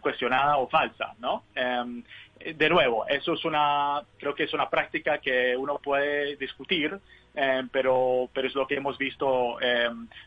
[0.00, 1.44] cuestionada o falsa, ¿no?
[2.40, 6.98] De nuevo, eso es una, creo que es una práctica que uno puede discutir,
[7.34, 9.58] em, pero, pero es lo que hemos visto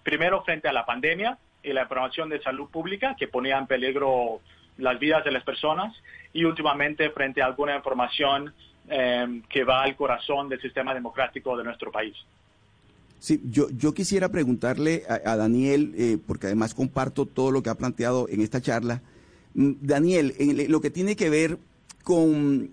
[0.04, 4.41] primero frente a la pandemia y la información de salud pública que ponía en peligro
[4.78, 5.95] las vidas de las personas
[6.34, 8.54] y últimamente frente a alguna información
[8.88, 12.15] que va al corazón del sistema democrático de nuestro país.
[13.23, 17.76] Sí, yo, yo quisiera preguntarle a, Daniel, eh, porque además comparto todo lo que ha
[17.76, 19.02] planteado en esta charla.
[19.54, 21.58] Mm, Daniel, en lo que tiene que ver
[22.04, 22.72] con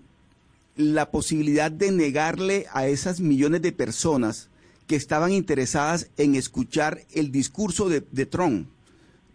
[0.75, 4.49] la posibilidad de negarle a esas millones de personas
[4.87, 8.67] que estaban interesadas en escuchar el discurso de, Trump,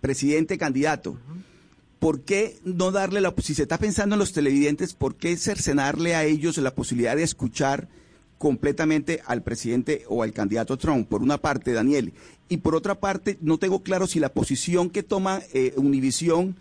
[0.01, 1.19] presidente candidato.
[1.99, 6.15] ¿Por qué no darle la, si se está pensando en los televidentes, por qué cercenarle
[6.15, 7.89] a ellos la posibilidad de escuchar
[8.39, 12.13] completamente al presidente o al candidato Trump, por una parte, Daniel.
[12.49, 16.55] Y por otra parte, no tengo claro si la posición que toma eh, Univision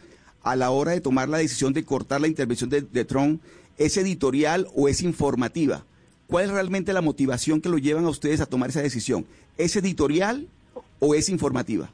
[0.45, 3.41] a la hora de tomar la decisión de cortar la intervención de, Trump
[3.77, 5.83] es editorial o es informativa.
[6.27, 9.25] ¿Cuál es realmente la motivación que lo llevan a ustedes a tomar esa decisión?
[9.57, 10.47] ¿Es editorial
[10.99, 11.89] o es informativa?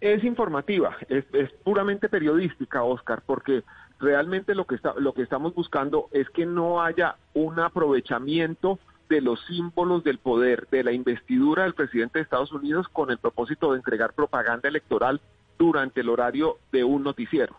[0.00, 3.64] Es informativa, es, es puramente periodística, Oscar, porque
[3.98, 8.78] realmente lo que, está, lo que estamos buscando es que no haya un aprovechamiento
[9.10, 13.18] de los símbolos del poder, de la investidura del presidente de Estados Unidos con el
[13.18, 15.20] propósito de entregar propaganda electoral
[15.58, 17.56] durante el horario de un noticiero.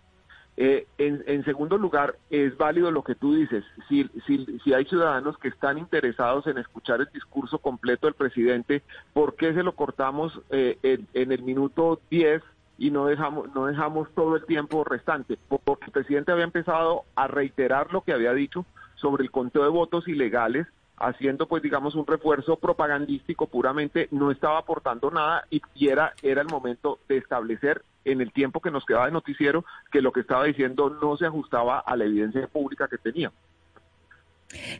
[0.61, 3.63] Eh, en, segundo lugar, es válido lo que tú dices.
[3.87, 8.83] Si, si, si, hay ciudadanos que están interesados en escuchar el discurso completo del presidente,
[9.13, 12.43] ¿por qué se lo cortamos eh, en, en, el minuto 10
[12.77, 17.27] y no dejamos, no dejamos todo el tiempo restante, porque el presidente había empezado a
[17.27, 20.67] reiterar lo que había dicho sobre el conteo de votos ilegales,
[20.99, 26.47] haciendo pues digamos un refuerzo propagandístico puramente, no estaba aportando nada y, era, era el
[26.47, 30.45] momento de establecer en el tiempo que nos quedaba de noticiero que lo que estaba
[30.45, 33.31] diciendo no se ajustaba a la evidencia pública que tenía.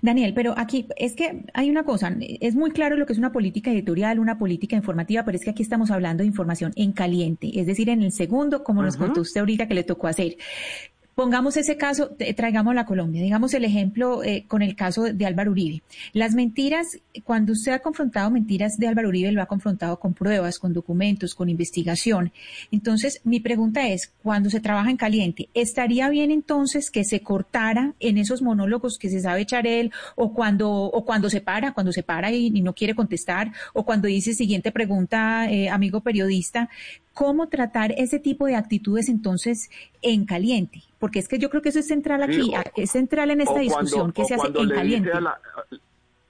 [0.02, 3.32] Daniel, pero aquí es que hay una cosa, es muy claro lo que es una
[3.32, 7.52] política editorial, una política informativa, pero es que aquí estamos hablando de información en caliente,
[7.54, 10.38] es decir, en el segundo, como nos contó usted ahorita que le tocó hacer.
[11.20, 15.52] Pongamos ese caso, traigamos a Colombia, digamos el ejemplo eh, con el caso de Álvaro
[15.52, 15.84] Uribe.
[16.14, 20.60] Las mentiras, cuando usted ha confrontado mentiras de Álvaro Uribe, lo ha confrontado con pruebas,
[20.60, 22.32] con documentos, con investigación.
[22.72, 27.96] Entonces, mi pregunta es, cuando se trabaja en caliente, ¿estaría bien entonces que se cortara
[28.00, 31.92] en esos monólogos que se sabe echar él, o cuando, o cuando se para, cuando
[31.92, 36.70] se para y, no quiere contestar, o cuando dice siguiente pregunta, eh, amigo periodista,
[37.20, 39.70] cómo tratar ese tipo de actitudes entonces
[40.02, 43.42] en caliente, porque es que yo creo que eso es central aquí, es central en
[43.42, 45.12] esta discusión que se hace en caliente.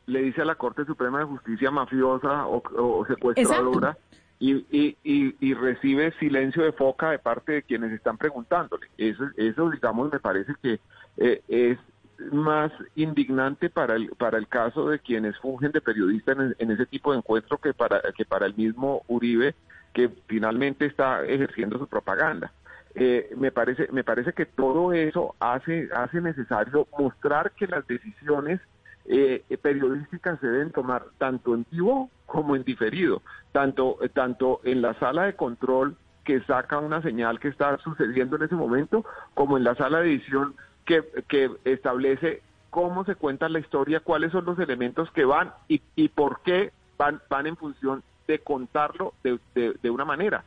[0.07, 3.99] le dice a la Corte Suprema de Justicia mafiosa o, secuestradora
[4.39, 4.65] y,
[5.03, 8.87] y, recibe silencio de foca de parte de quienes están preguntándole.
[8.97, 10.79] Eso, eso digamos, me parece que
[11.17, 11.77] eh, es
[12.31, 16.87] más indignante para el para el caso de quienes fungen de periodista en, en, ese
[16.87, 19.53] tipo de encuentro que para que para el mismo Uribe
[19.93, 22.51] que finalmente está ejerciendo su propaganda.
[22.95, 28.59] Eh, me parece me parece que todo eso hace hace necesario mostrar que las decisiones
[29.05, 33.21] eh, periodísticas se deben tomar tanto en vivo como en diferido,
[33.51, 38.43] tanto tanto en la sala de control que saca una señal que está sucediendo en
[38.43, 43.59] ese momento, como en la sala de edición que, que establece cómo se cuenta la
[43.59, 48.03] historia, cuáles son los elementos que van y, y por qué van, van en función
[48.29, 50.43] de contarlo de, de, una manera.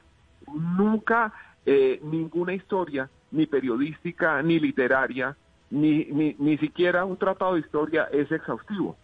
[0.55, 1.33] Nunca
[1.67, 5.37] eh, ninguna historia, ni periodística, ni literaria,
[5.71, 8.97] ni, ni, ni siquiera un tratado de historia es exhaustivo.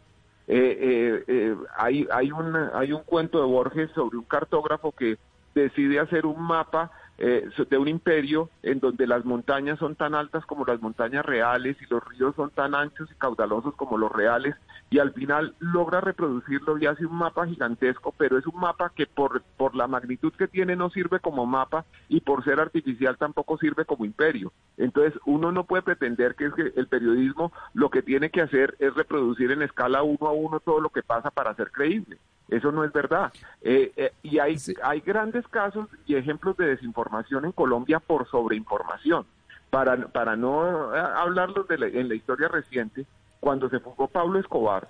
[0.46, 5.18] Eh, eh, hay, hay, un, hay un cuento de Borges sobre un cartógrafo que
[5.56, 10.46] decide hacer un mapa eh, de un imperio en donde las montañas son tan altas
[10.46, 14.54] como las montañas reales y los ríos son tan anchos y caudalosos como los reales
[14.90, 19.06] y al final logra reproducirlo y hace un mapa gigantesco, pero es un mapa que
[19.06, 23.58] por, por la magnitud que tiene no sirve como mapa y por ser artificial tampoco
[23.58, 24.52] sirve como imperio.
[24.76, 28.76] Entonces uno no puede pretender que, es que el periodismo lo que tiene que hacer
[28.78, 32.18] es reproducir en escala uno a uno todo lo que pasa para ser creíble.
[32.48, 33.32] Eso no es verdad.
[33.62, 39.26] Eh, eh, y hay, hay grandes casos y ejemplos de desinformación en Colombia por sobreinformación.
[39.70, 43.04] Para, para no eh, hablarlos de en la historia reciente,
[43.38, 44.88] cuando se fugó Pablo Escobar,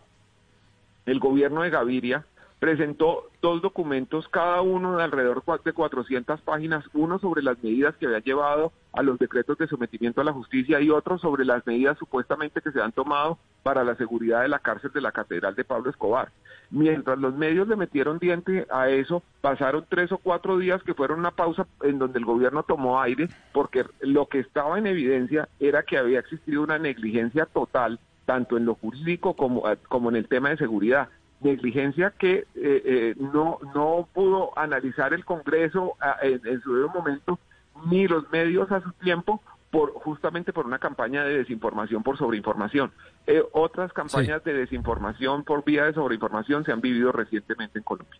[1.04, 2.24] el gobierno de Gaviria
[2.58, 8.06] presentó dos documentos, cada uno de alrededor de 400 páginas, uno sobre las medidas que
[8.06, 11.96] había llevado a los decretos de sometimiento a la justicia y otro sobre las medidas
[11.98, 15.64] supuestamente que se han tomado para la seguridad de la cárcel de la Catedral de
[15.64, 16.30] Pablo Escobar.
[16.70, 21.20] Mientras los medios le metieron diente a eso, pasaron tres o cuatro días que fueron
[21.20, 25.84] una pausa en donde el gobierno tomó aire porque lo que estaba en evidencia era
[25.84, 30.50] que había existido una negligencia total tanto en lo jurídico como, como en el tema
[30.50, 31.08] de seguridad
[31.40, 37.38] negligencia que eh, eh, no, no pudo analizar el Congreso ah, en, su debido momento,
[37.86, 42.90] ni los medios a su tiempo, por justamente por una campaña de desinformación por sobreinformación.
[43.26, 48.18] Eh, otras campañas de desinformación por vía de sobreinformación se han vivido recientemente en Colombia.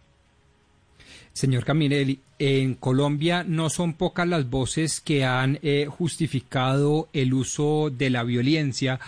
[1.33, 8.11] Señor Caminelli, en Colombia no son pocas las voces que han justificado el uso de
[8.11, 8.99] la violencia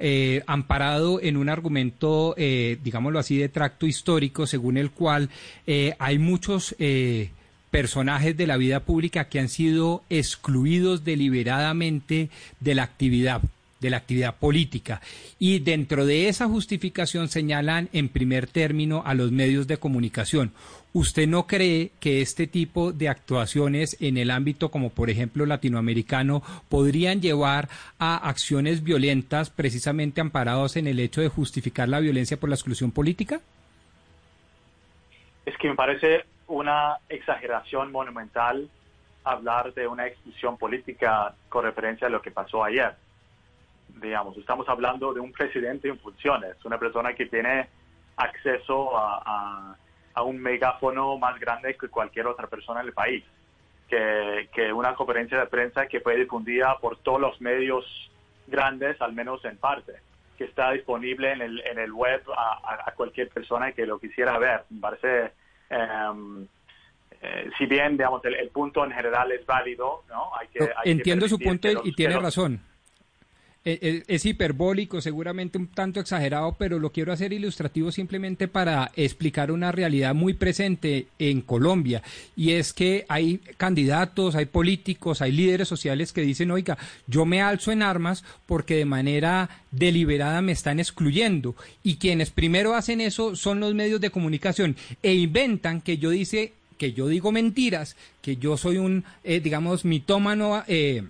[0.00, 5.28] eh, amparado en un argumento, eh, digámoslo así, de tracto histórico, según el cual
[5.66, 6.76] eh, hay muchos
[7.70, 12.30] personajes de la vida pública que han sido excluidos deliberadamente
[12.60, 13.42] de la actividad
[13.80, 15.00] de la actividad política.
[15.38, 20.52] Y dentro de esa justificación señalan en primer término a los medios de comunicación.
[20.92, 26.42] ¿Usted no cree que este tipo de actuaciones en el ámbito como por ejemplo latinoamericano
[26.68, 32.48] podrían llevar a acciones violentas precisamente amparados en el hecho de justificar la violencia por
[32.48, 33.40] la exclusión política?
[35.44, 38.68] Es que me parece una exageración monumental
[39.24, 42.94] hablar de una exclusión política con referencia a lo que pasó ayer
[44.00, 47.68] digamos, estamos hablando de un presidente en funciones, una persona que tiene
[48.16, 49.76] acceso a,
[50.22, 53.24] un megáfono más grande que cualquier otra persona en el país,
[53.88, 57.84] que, una conferencia de prensa que fue difundida por todos los medios
[58.46, 59.94] grandes, al menos en parte,
[60.36, 64.64] que está disponible en el, en el web a, cualquier persona que lo quisiera ver.
[64.70, 65.32] Me parece,
[65.70, 66.46] em,
[67.20, 70.30] eh, si bien, digamos, el, punto en general es válido, ¿no?
[70.36, 72.60] Hay que, Entiendo su punto y tiene razón.
[73.70, 78.92] Eh, eh, es, hiperbólico, seguramente un tanto exagerado, pero lo quiero hacer ilustrativo simplemente para
[78.96, 82.02] explicar una realidad muy presente en Colombia.
[82.34, 87.42] Y es que hay candidatos, hay políticos, hay líderes sociales que dicen, oiga, yo me
[87.42, 91.54] alzo en armas porque de manera deliberada me están excluyendo.
[91.82, 96.54] Y quienes primero hacen eso son los medios de comunicación e inventan que yo dice
[96.78, 101.02] que yo digo mentiras, que yo soy un, eh, digamos, mitómano eh,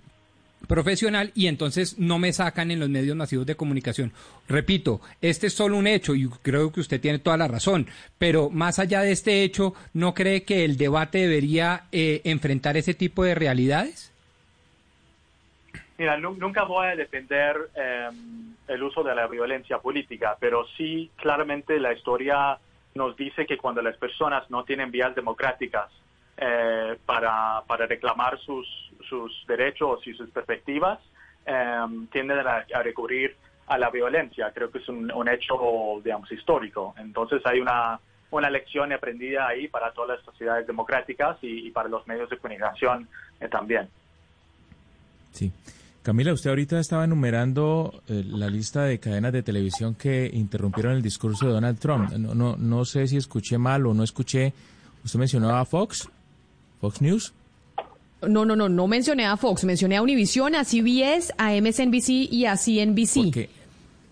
[0.67, 4.11] profesional y entonces no me sacan en los medios masivos de comunicación.
[4.47, 8.49] Repito, este es solo un hecho y creo que usted tiene toda la razón, pero
[8.49, 13.23] más allá de este hecho, ¿no cree que el debate debería eh, enfrentar ese tipo
[13.23, 14.13] de realidades?
[15.97, 21.77] Mira, nunca voy a defender em, el uso de la violencia política, pero sí claramente
[21.77, 22.57] la historia
[22.95, 25.91] nos dice que cuando las personas no tienen vías democráticas
[26.37, 28.65] eh, para, para reclamar sus,
[29.09, 30.99] sus derechos y sus perspectivas,
[31.45, 33.35] em, tienden a, recurrir
[33.67, 34.51] a la violencia.
[34.53, 35.55] Creo que es un, hecho,
[36.03, 36.93] digamos, histórico.
[36.97, 37.99] Entonces hay una,
[38.31, 43.07] una lección aprendida ahí para todas las sociedades democráticas y, para los medios de comunicación
[43.39, 43.89] eh, también.
[45.31, 45.51] Sí.
[46.01, 51.01] Camila, usted ahorita estaba enumerando eh, la lista de cadenas de televisión que interrumpieron el
[51.01, 52.11] discurso de Donald Trump.
[52.13, 54.53] No, no, no sé si escuché mal o no escuché.
[55.03, 56.09] Usted mencionó a Fox.
[56.79, 57.33] Fox News.
[58.27, 62.45] No, no, no, no mencioné a Fox, mencioné a Univision, a CBS, a MSNBC y
[62.45, 63.23] a CNBC.
[63.23, 63.49] Porque,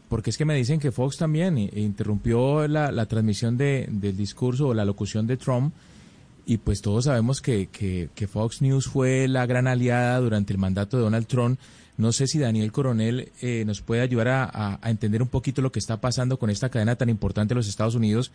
[0.07, 4.73] porque es que me dicen que Fox también interrumpió la, transmisión de, del discurso o
[4.73, 5.73] la locución de Trump
[6.49, 10.95] y pues todos sabemos que, que, Fox News fue la gran aliada durante el mandato
[10.95, 11.59] de Donald Trump.
[11.97, 15.73] No sé si Daniel Coronel eh, nos puede ayudar a, a, entender un poquito lo
[15.73, 18.31] que está pasando con esta cadena tan importante de los Estados Unidos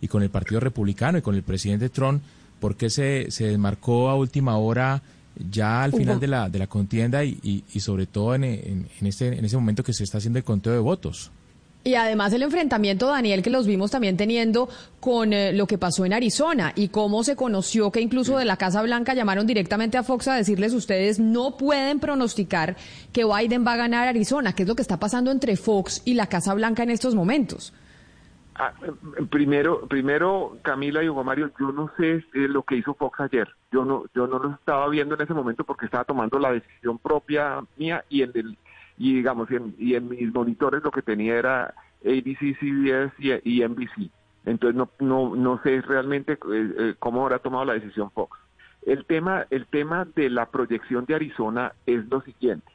[0.00, 2.22] y con el Partido Republicano y con el presidente Trump
[2.60, 5.02] ¿Por qué se, se desmarcó a última hora
[5.50, 9.06] ya al final de la, de la contienda y, y, sobre todo en, en, en,
[9.06, 11.30] este, en ese momento que se está haciendo el conteo de votos.
[11.82, 14.68] Y además el enfrentamiento, Daniel, que los vimos también teniendo
[15.00, 18.58] con eh, lo que pasó en Arizona y cómo se conoció que incluso de la
[18.58, 22.76] Casa Blanca llamaron directamente a Fox a decirles ustedes no pueden pronosticar
[23.14, 26.14] que Biden va a ganar Arizona, ¿Qué es lo que está pasando entre Fox y
[26.14, 27.72] la Casa Blanca en estos momentos.
[28.62, 28.74] Ah,
[29.30, 33.48] primero, primero Camila y Hugo Mario, yo no sé eh, lo que hizo Fox ayer.
[33.72, 36.98] Yo no, yo no lo estaba viendo en ese momento porque estaba tomando la decisión
[36.98, 38.58] propia mía y en el
[38.98, 43.64] y digamos, y en, y en mis monitores lo que tenía era ABC, CBS y,
[43.64, 44.10] NBC.
[44.44, 48.38] Entonces no, no, no sé realmente eh, eh, cómo habrá tomado la decisión Fox.
[48.84, 52.70] El tema, el tema de la proyección de Arizona es lo siguiente.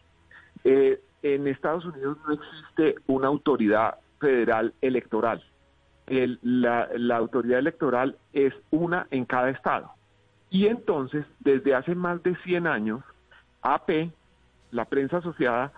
[0.64, 5.44] Eh, en Estados Unidos no existe una autoridad federal electoral.
[6.08, 9.92] La, la autoridad electoral es una en cada estado.
[10.50, 13.04] Y entonces, desde hace más de 100 años,
[13.62, 14.12] AP,
[14.72, 15.72] la prensa asociada,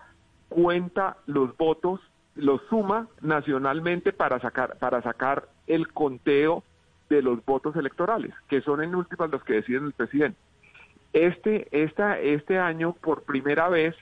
[0.49, 2.01] cuenta los votos,
[2.35, 6.63] los suma nacionalmente para sacar, para sacar el conteo
[7.09, 10.37] de los votos electorales, que son en últimas los que deciden el presidente.
[11.13, 13.95] Este, esta, este año, por primera vez,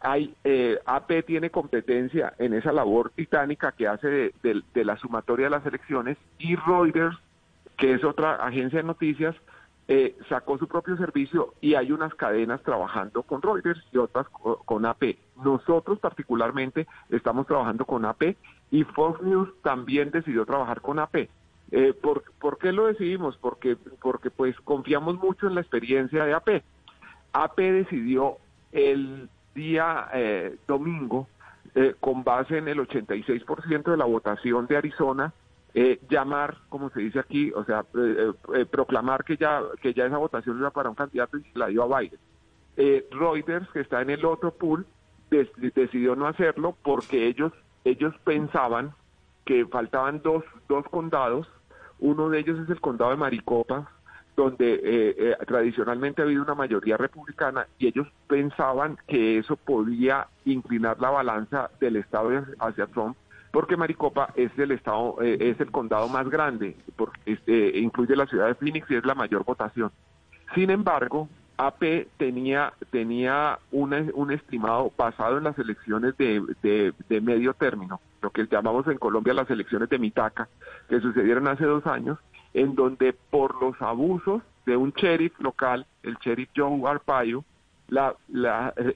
[0.00, 5.50] hay, eh, AP tiene competencia en esa labor titánica que hace de la sumatoria de
[5.50, 7.16] las elecciones y Reuters,
[7.76, 9.36] que es otra agencia de noticias,
[9.92, 14.86] eh, sacó su propio servicio y hay unas cadenas trabajando con Reuters y otras con
[14.86, 15.18] AP.
[15.42, 18.36] Nosotros particularmente estamos trabajando con AP
[18.70, 21.28] y Fox News también decidió trabajar con AP.
[21.72, 23.36] Eh, ¿por, ¿por, qué lo decidimos?
[23.36, 26.62] Porque, porque pues confiamos mucho en la experiencia de AP.
[27.32, 28.38] AP decidió
[28.70, 31.28] el día eh, domingo,
[31.74, 35.32] eh, con base en el 86% de la votación de Arizona,
[35.72, 40.06] eh, llamar, como se dice aquí, o sea, eh, eh, proclamar que ya, que ya
[40.06, 42.18] esa votación era para un candidato y se la dio a Biden.
[43.10, 44.86] Reuters, que está en el otro pool,
[45.28, 47.52] decidió no hacerlo porque ellos,
[47.84, 48.94] ellos pensaban
[49.44, 51.46] que faltaban dos, dos condados,
[51.98, 53.90] uno de ellos es el condado de Maricopa,
[54.42, 61.10] donde tradicionalmente ha habido una mayoría republicana y ellos pensaban que eso podía inclinar la
[61.10, 63.16] balanza del Estado hacia Trump
[63.50, 68.26] porque Maricopa es el estado, eh, es el condado más grande, porque este, incluye la
[68.26, 69.90] ciudad de Phoenix y es la mayor votación.
[70.54, 78.00] Sin embargo, AP tenía, tenía un estimado basado en las elecciones de, de, medio término,
[78.22, 80.48] lo que llamamos en Colombia las elecciones de Mitaca,
[80.88, 82.18] que sucedieron hace dos años,
[82.54, 87.44] en donde por los abusos de un sheriff local, el sheriff John Arpaio,
[87.88, 88.14] la,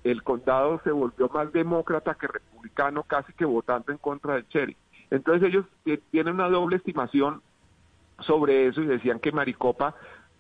[0.05, 4.77] el condado se volvió más demócrata que republicano, casi que votando en contra del Cherry.
[5.11, 5.67] Entonces ellos
[6.11, 7.43] tienen una doble estimación
[8.21, 9.95] sobre eso y decían que Maricopa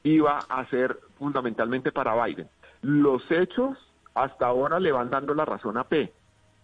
[0.05, 2.49] iba a ser fundamentalmente para Biden.
[2.83, 3.77] Los hechos
[4.15, 6.13] hasta ahora le van dando la razón a P.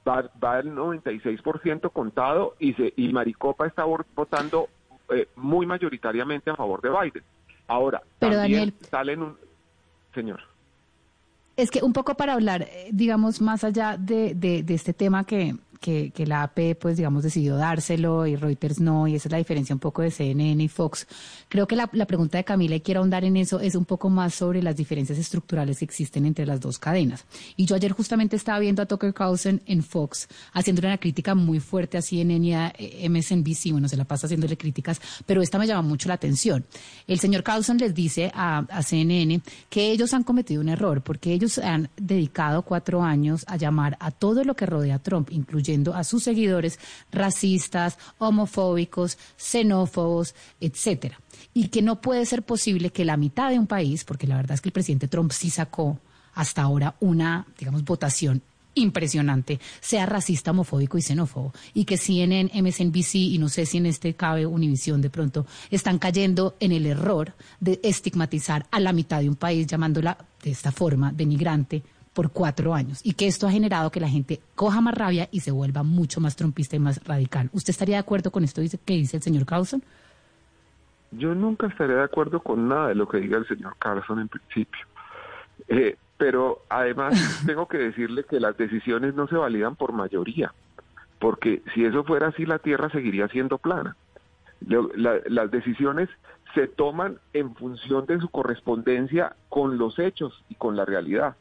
[0.06, 4.68] Va, va el 96% contado y, se, y Maricopa está votando
[5.12, 7.24] eh, muy mayoritariamente a favor de Biden.
[7.66, 9.36] Ahora, Pero también salen un...
[10.14, 10.40] Señor.
[11.56, 15.24] Es que un poco para hablar, eh, digamos, más allá de, de, de este tema
[15.24, 19.32] que, que, que, la AP, pues, digamos, decidió dárselo y Reuters no, y esa es
[19.32, 21.06] la diferencia un poco de CNN y Fox.
[21.48, 24.10] Creo que la, la, pregunta de Camila, y quiero ahondar en eso, es un poco
[24.10, 27.24] más sobre las diferencias estructurales que existen entre las dos cadenas.
[27.56, 31.60] Y yo ayer justamente estaba viendo a Tucker Carlson en Fox, haciendo una crítica muy
[31.60, 35.58] fuerte a CNN y a eh, MSNBC, bueno, se la pasa haciéndole críticas, pero esta
[35.58, 36.66] me llama mucho la atención.
[37.06, 41.32] El señor Carlson les dice a, a CNN que ellos han cometido un error, porque
[41.32, 45.69] ellos han dedicado cuatro años a llamar a todo lo que rodea a Trump, incluyendo
[45.94, 46.78] a sus seguidores
[47.12, 51.20] racistas, homofóbicos, xenófobos, etcétera.
[51.54, 54.54] Y que no puede ser posible que la mitad de un país, porque la verdad
[54.54, 55.98] es que el presidente Trump sí sacó
[56.34, 58.42] hasta ahora una, digamos, votación
[58.74, 61.52] impresionante, sea racista, homofóbico y xenófobo.
[61.74, 65.98] Y que en MSNBC, y no sé si en este cabe Univisión de pronto, están
[65.98, 70.72] cayendo en el error de estigmatizar a la mitad de un país llamándola de esta
[70.72, 71.82] forma, denigrante,
[72.14, 75.40] por cuatro años y que esto ha generado que la gente coja más rabia y
[75.40, 77.50] se vuelva mucho más trompista y más radical.
[77.52, 79.82] ¿Usted estaría de acuerdo con esto que dice el señor Carlson?
[81.12, 84.28] Yo nunca estaría de acuerdo con nada de lo que diga el señor Carlson en
[84.28, 84.86] principio.
[85.68, 90.52] Eh, pero además tengo que decirle que las decisiones no se validan por mayoría,
[91.18, 93.96] porque si eso fuera así la Tierra seguiría siendo plana.
[94.60, 96.08] las decisiones
[96.54, 101.36] se toman en función de su correspondencia con los hechos y con la realidad.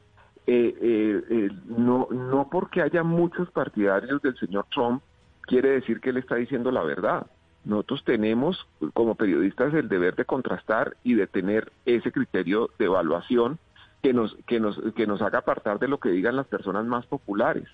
[0.51, 5.03] Eh, eh, eh, no, no porque haya muchos partidarios del señor Trump,
[5.41, 7.27] quiere decir que él está diciendo la verdad.
[7.65, 13.59] Nosotros tenemos como periodistas el deber de contrastar y de tener ese criterio de evaluación
[14.01, 17.05] que nos, que nos, que nos haga apartar de lo que digan las personas más
[17.05, 17.67] populares.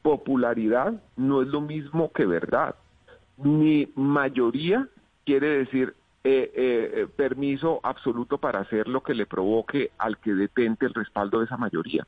[0.00, 2.74] Popularidad no es lo mismo que verdad.
[3.36, 4.88] Ni mayoría
[5.26, 5.94] quiere decir
[6.26, 11.38] eh, eh, permiso absoluto para hacer lo que le provoque al que detente el respaldo
[11.38, 12.06] de esa mayoría.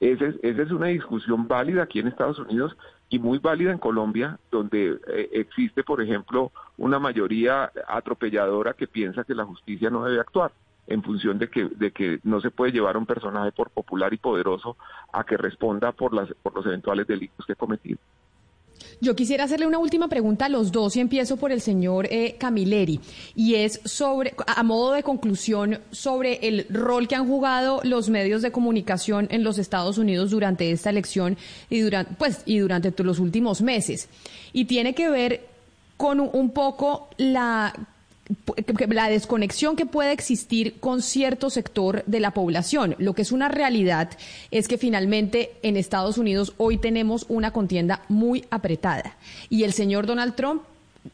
[0.00, 2.76] Esa es, esa es una discusión válida aquí en Estados Unidos
[3.08, 9.24] y muy válida en Colombia, donde eh, existe, por ejemplo, una mayoría atropelladora que piensa
[9.24, 10.52] que la justicia no debe actuar
[10.86, 14.14] en función de que, de que no se puede llevar a un personaje por popular
[14.14, 14.76] y poderoso
[15.12, 17.98] a que responda por, las, por los eventuales delitos que ha cometido.
[19.00, 22.36] Yo quisiera hacerle una última pregunta a los dos y empiezo por el señor eh,
[22.38, 23.00] Camilleri
[23.34, 28.42] y es sobre, a modo de conclusión, sobre el rol que han jugado los medios
[28.42, 31.36] de comunicación en los Estados Unidos durante esta elección
[31.70, 34.08] y durante, pues, y durante los últimos meses.
[34.52, 35.46] Y tiene que ver
[35.96, 37.74] con un poco la
[38.88, 42.94] la desconexión que puede existir con cierto sector de la población.
[42.98, 44.10] Lo que es una realidad
[44.50, 49.16] es que finalmente en Estados Unidos hoy tenemos una contienda muy apretada
[49.48, 50.62] y el señor Donald Trump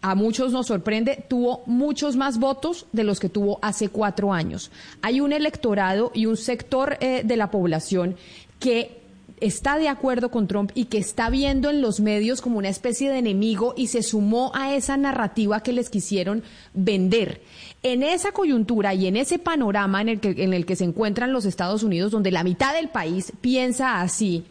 [0.00, 4.72] a muchos nos sorprende, tuvo muchos más votos de los que tuvo hace cuatro años.
[5.02, 8.16] Hay un electorado y un sector eh, de la población
[8.58, 9.03] que
[9.40, 13.10] está de acuerdo con Trump y que está viendo en los medios como una especie
[13.10, 17.40] de enemigo y se sumó a esa narrativa que les quisieron vender.
[17.82, 21.32] En esa coyuntura y en ese panorama en el que, en el que se encuentran
[21.32, 24.44] los Estados Unidos, donde la mitad del país piensa así,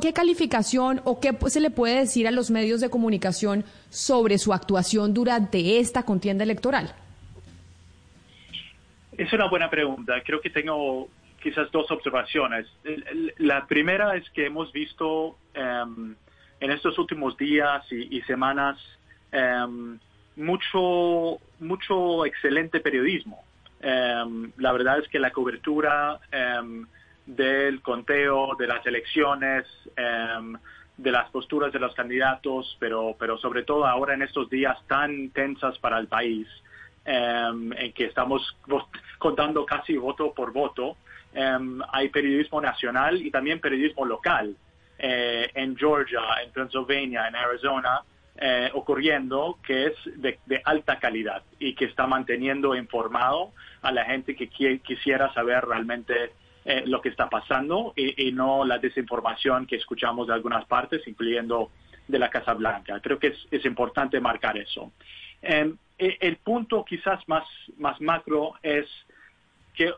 [0.00, 4.52] ¿qué calificación o qué se le puede decir a los medios de comunicación sobre su
[4.52, 6.94] actuación durante esta contienda electoral?
[9.16, 10.14] Es una buena pregunta.
[10.24, 11.08] Creo que tengo
[11.40, 12.66] quizás dos observaciones.
[13.38, 16.14] La primera es que hemos visto em,
[16.60, 18.78] en estos últimos días y, semanas
[19.32, 19.98] em,
[20.36, 23.42] mucho, mucho excelente periodismo.
[23.80, 26.20] Em, la verdad es que la cobertura
[27.26, 29.66] del conteo, de las elecciones,
[30.96, 35.30] de las posturas de los candidatos, pero, pero sobre todo ahora en estos días tan
[35.30, 36.46] tensas para el país,
[37.04, 38.56] en que estamos
[39.18, 40.96] contando casi voto por voto,
[41.34, 44.56] hay periodismo nacional y también periodismo local
[44.98, 48.02] eh, en Georgia, en Pennsylvania, en Arizona,
[48.36, 53.52] eh, ocurriendo que es de, alta calidad y que está manteniendo informado
[53.82, 54.48] a la gente que
[54.80, 56.32] quisiera saber realmente
[56.64, 61.70] eh, lo que está pasando y, no la desinformación que escuchamos de algunas partes, incluyendo
[62.06, 63.00] de la Casa Blanca.
[63.00, 64.92] Creo que es, importante marcar eso.
[65.40, 67.44] Em, e, el punto quizás más,
[67.78, 68.86] más macro es
[69.74, 69.92] que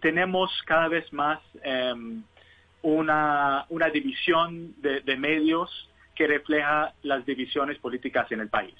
[0.00, 2.22] tenemos cada vez más em,
[2.82, 5.70] una, una, división de, medios
[6.14, 8.74] que refleja las divisiones políticas en el país.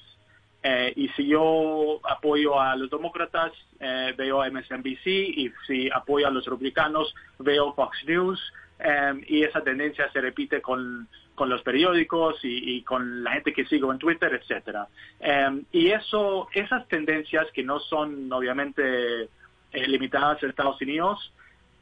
[0.63, 6.31] Eh, y si yo apoyo a los demócratas, eh, veo MSNBC, y si apoyo a
[6.31, 8.39] los republicanos, veo Fox News,
[8.79, 13.65] em, y esa tendencia se repite con, con los periódicos y, con la gente que
[13.65, 14.87] sigo en Twitter, etcétera.
[15.19, 19.29] Em, y eso, esas tendencias que no son obviamente
[19.71, 21.33] eh, limitadas en Estados Unidos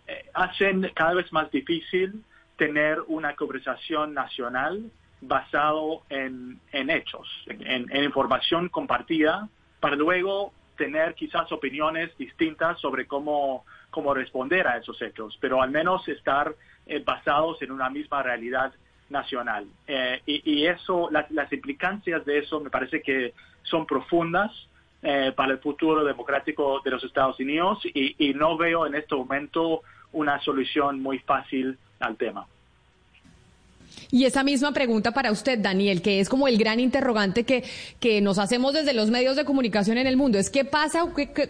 [0.07, 2.23] eh, hacen cada vez más difícil
[2.57, 12.15] tener una conversación nacional basado en, hechos, en, información compartida, para luego tener quizás opiniones
[12.17, 16.53] distintas sobre cómo, cómo responder a esos hechos, pero al menos estar
[16.85, 18.73] eh, basados en una misma realidad
[19.09, 19.67] nacional.
[20.25, 23.33] y, eso, las implicancias de eso me parece que
[23.63, 24.51] son profundas
[25.01, 29.81] eh, para el futuro democrático de los Estados Unidos y, no veo en este momento
[30.11, 32.47] una solución muy fácil al tema.
[34.11, 37.63] Y esa misma pregunta para usted, Daniel, que es como el gran interrogante que,
[37.99, 41.05] que nos hacemos desde los medios de comunicación en el mundo, es qué pasa,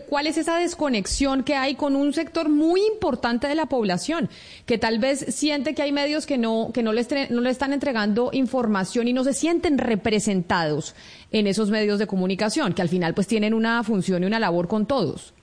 [0.10, 4.30] cuál es esa desconexión que hay con un sector muy importante de la población,
[4.66, 7.74] que tal vez siente que hay medios que no, que no le, no le están
[7.74, 10.96] entregando información y no se sienten representados
[11.32, 14.68] en esos medios de comunicación, que al final pues tienen una función y una labor
[14.68, 15.34] con todos.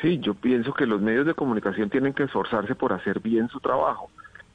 [0.00, 3.58] Sí, yo pienso que los medios de comunicación tienen que esforzarse por hacer bien su
[3.60, 4.10] trabajo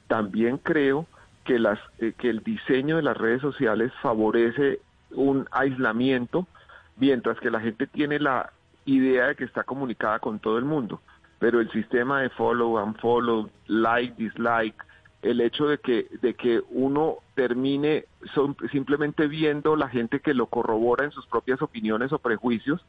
[0.10, 1.06] también creo
[1.46, 4.80] que, las, eh, que el diseño de las redes sociales favorece
[5.12, 6.48] un aislamiento,
[6.98, 8.52] mientras que la gente tiene la
[8.86, 11.00] idea de que está comunicada con todo el mundo.
[11.38, 14.76] Pero el sistema de follow, and follow, like, dislike,
[15.22, 18.06] el hecho de que, de que uno termine
[18.72, 22.84] simplemente viendo la gente que lo corrobora en sus propias opiniones o prejuicios,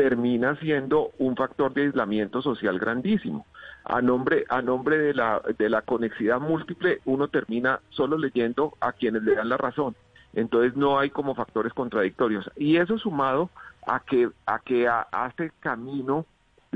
[0.00, 3.44] termina siendo un factor de aislamiento social grandísimo.
[3.84, 8.92] A nombre, a nombre de, la, de la conexidad múltiple, uno termina solo leyendo a
[8.92, 9.94] quienes le dan la razón.
[10.32, 12.50] Entonces no hay como factores contradictorios.
[12.56, 13.50] Y eso sumado
[13.86, 16.24] a que, a que hace camino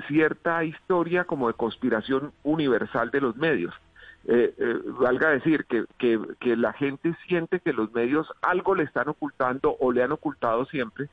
[0.06, 3.72] cierta historia como de conspiración universal de los medios.
[4.26, 9.08] Eh, eh, valga decir que, que la gente siente que los medios algo le están
[9.08, 11.08] ocultando o le han ocultado siempre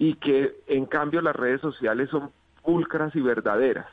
[0.00, 2.30] y que en cambio las redes sociales son
[2.62, 3.86] pulcras y verdaderas.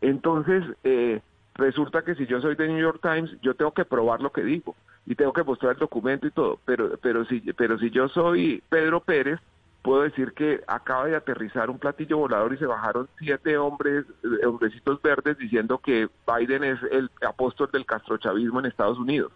[0.00, 1.20] Entonces, eh,
[1.54, 4.42] resulta que si yo soy de New York Times, yo tengo que probar lo que
[4.42, 8.08] digo y tengo que mostrar el documento y todo, pero, pero, si, pero si yo
[8.08, 9.38] soy Pedro Pérez,
[9.82, 14.46] puedo decir que acaba de aterrizar un platillo volador y se bajaron siete hombres, eh,
[14.46, 19.30] hombrecitos verdes diciendo que Biden es el apóstol del castrochavismo en Estados Unidos.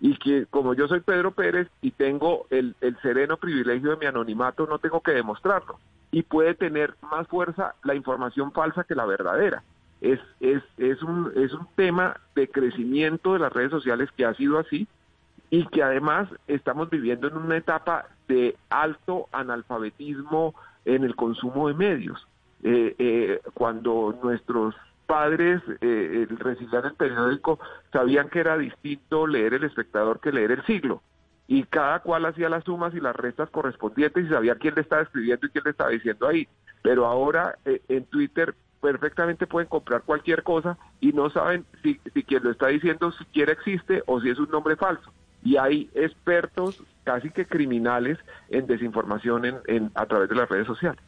[0.00, 4.06] Y que como yo soy Pedro Pérez y tengo el, el sereno privilegio de mi
[4.06, 5.78] anonimato, no tengo que demostrarlo.
[6.10, 9.62] Y puede tener más fuerza la información falsa que la verdadera.
[10.00, 14.34] Es, es, es, un, es un tema de crecimiento de las redes sociales que ha
[14.34, 14.88] sido así
[15.50, 21.74] y que además estamos viviendo en una etapa de alto analfabetismo en el consumo de
[21.74, 22.26] medios.
[22.62, 24.74] Eh, eh, cuando nuestros
[25.10, 27.58] padres eh, recibían el periódico,
[27.92, 31.02] sabían que era distinto leer el espectador que leer el siglo.
[31.48, 35.02] Y cada cual hacía las sumas y las restas correspondientes y sabía quién le estaba
[35.02, 36.46] escribiendo y quién le estaba diciendo ahí.
[36.82, 42.22] Pero ahora eh, en Twitter perfectamente pueden comprar cualquier cosa y no saben si, si
[42.22, 46.82] quien lo está diciendo siquiera existe o si es un nombre falso y hay expertos
[47.02, 51.02] casi que criminales en desinformación en, a través de las redes sociales.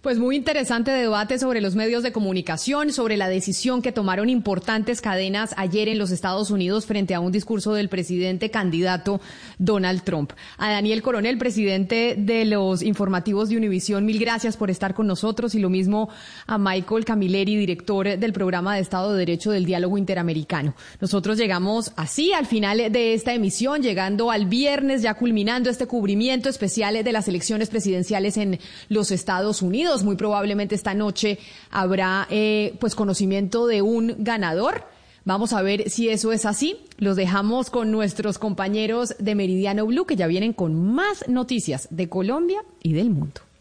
[0.00, 5.00] Pues muy interesante debate sobre los medios de comunicación, sobre la decisión que tomaron importantes
[5.00, 9.20] cadenas ayer en los Estados Unidos frente a un discurso del presidente candidato
[9.58, 10.34] Donald Trump.
[10.56, 15.56] A Daniel Coronel, presidente de los informativos de Univisión, mil gracias por estar con nosotros
[15.56, 16.10] y lo mismo
[16.46, 20.76] a Michael Camilleri, director del programa de Estado de Derecho del Diálogo Interamericano.
[21.00, 26.48] Nosotros llegamos así al final de esta emisión, llegando al viernes, ya culminando este cubrimiento
[26.48, 29.87] especial de las elecciones presidenciales en los Estados Unidos.
[30.04, 31.38] Muy probablemente esta noche
[31.70, 34.84] habrá eh, pues conocimiento de un ganador.
[35.24, 36.76] Vamos a ver si eso es así.
[36.98, 42.08] Los dejamos con nuestros compañeros de Meridiano Blue que ya vienen con más noticias de
[42.08, 43.47] Colombia y del mundo.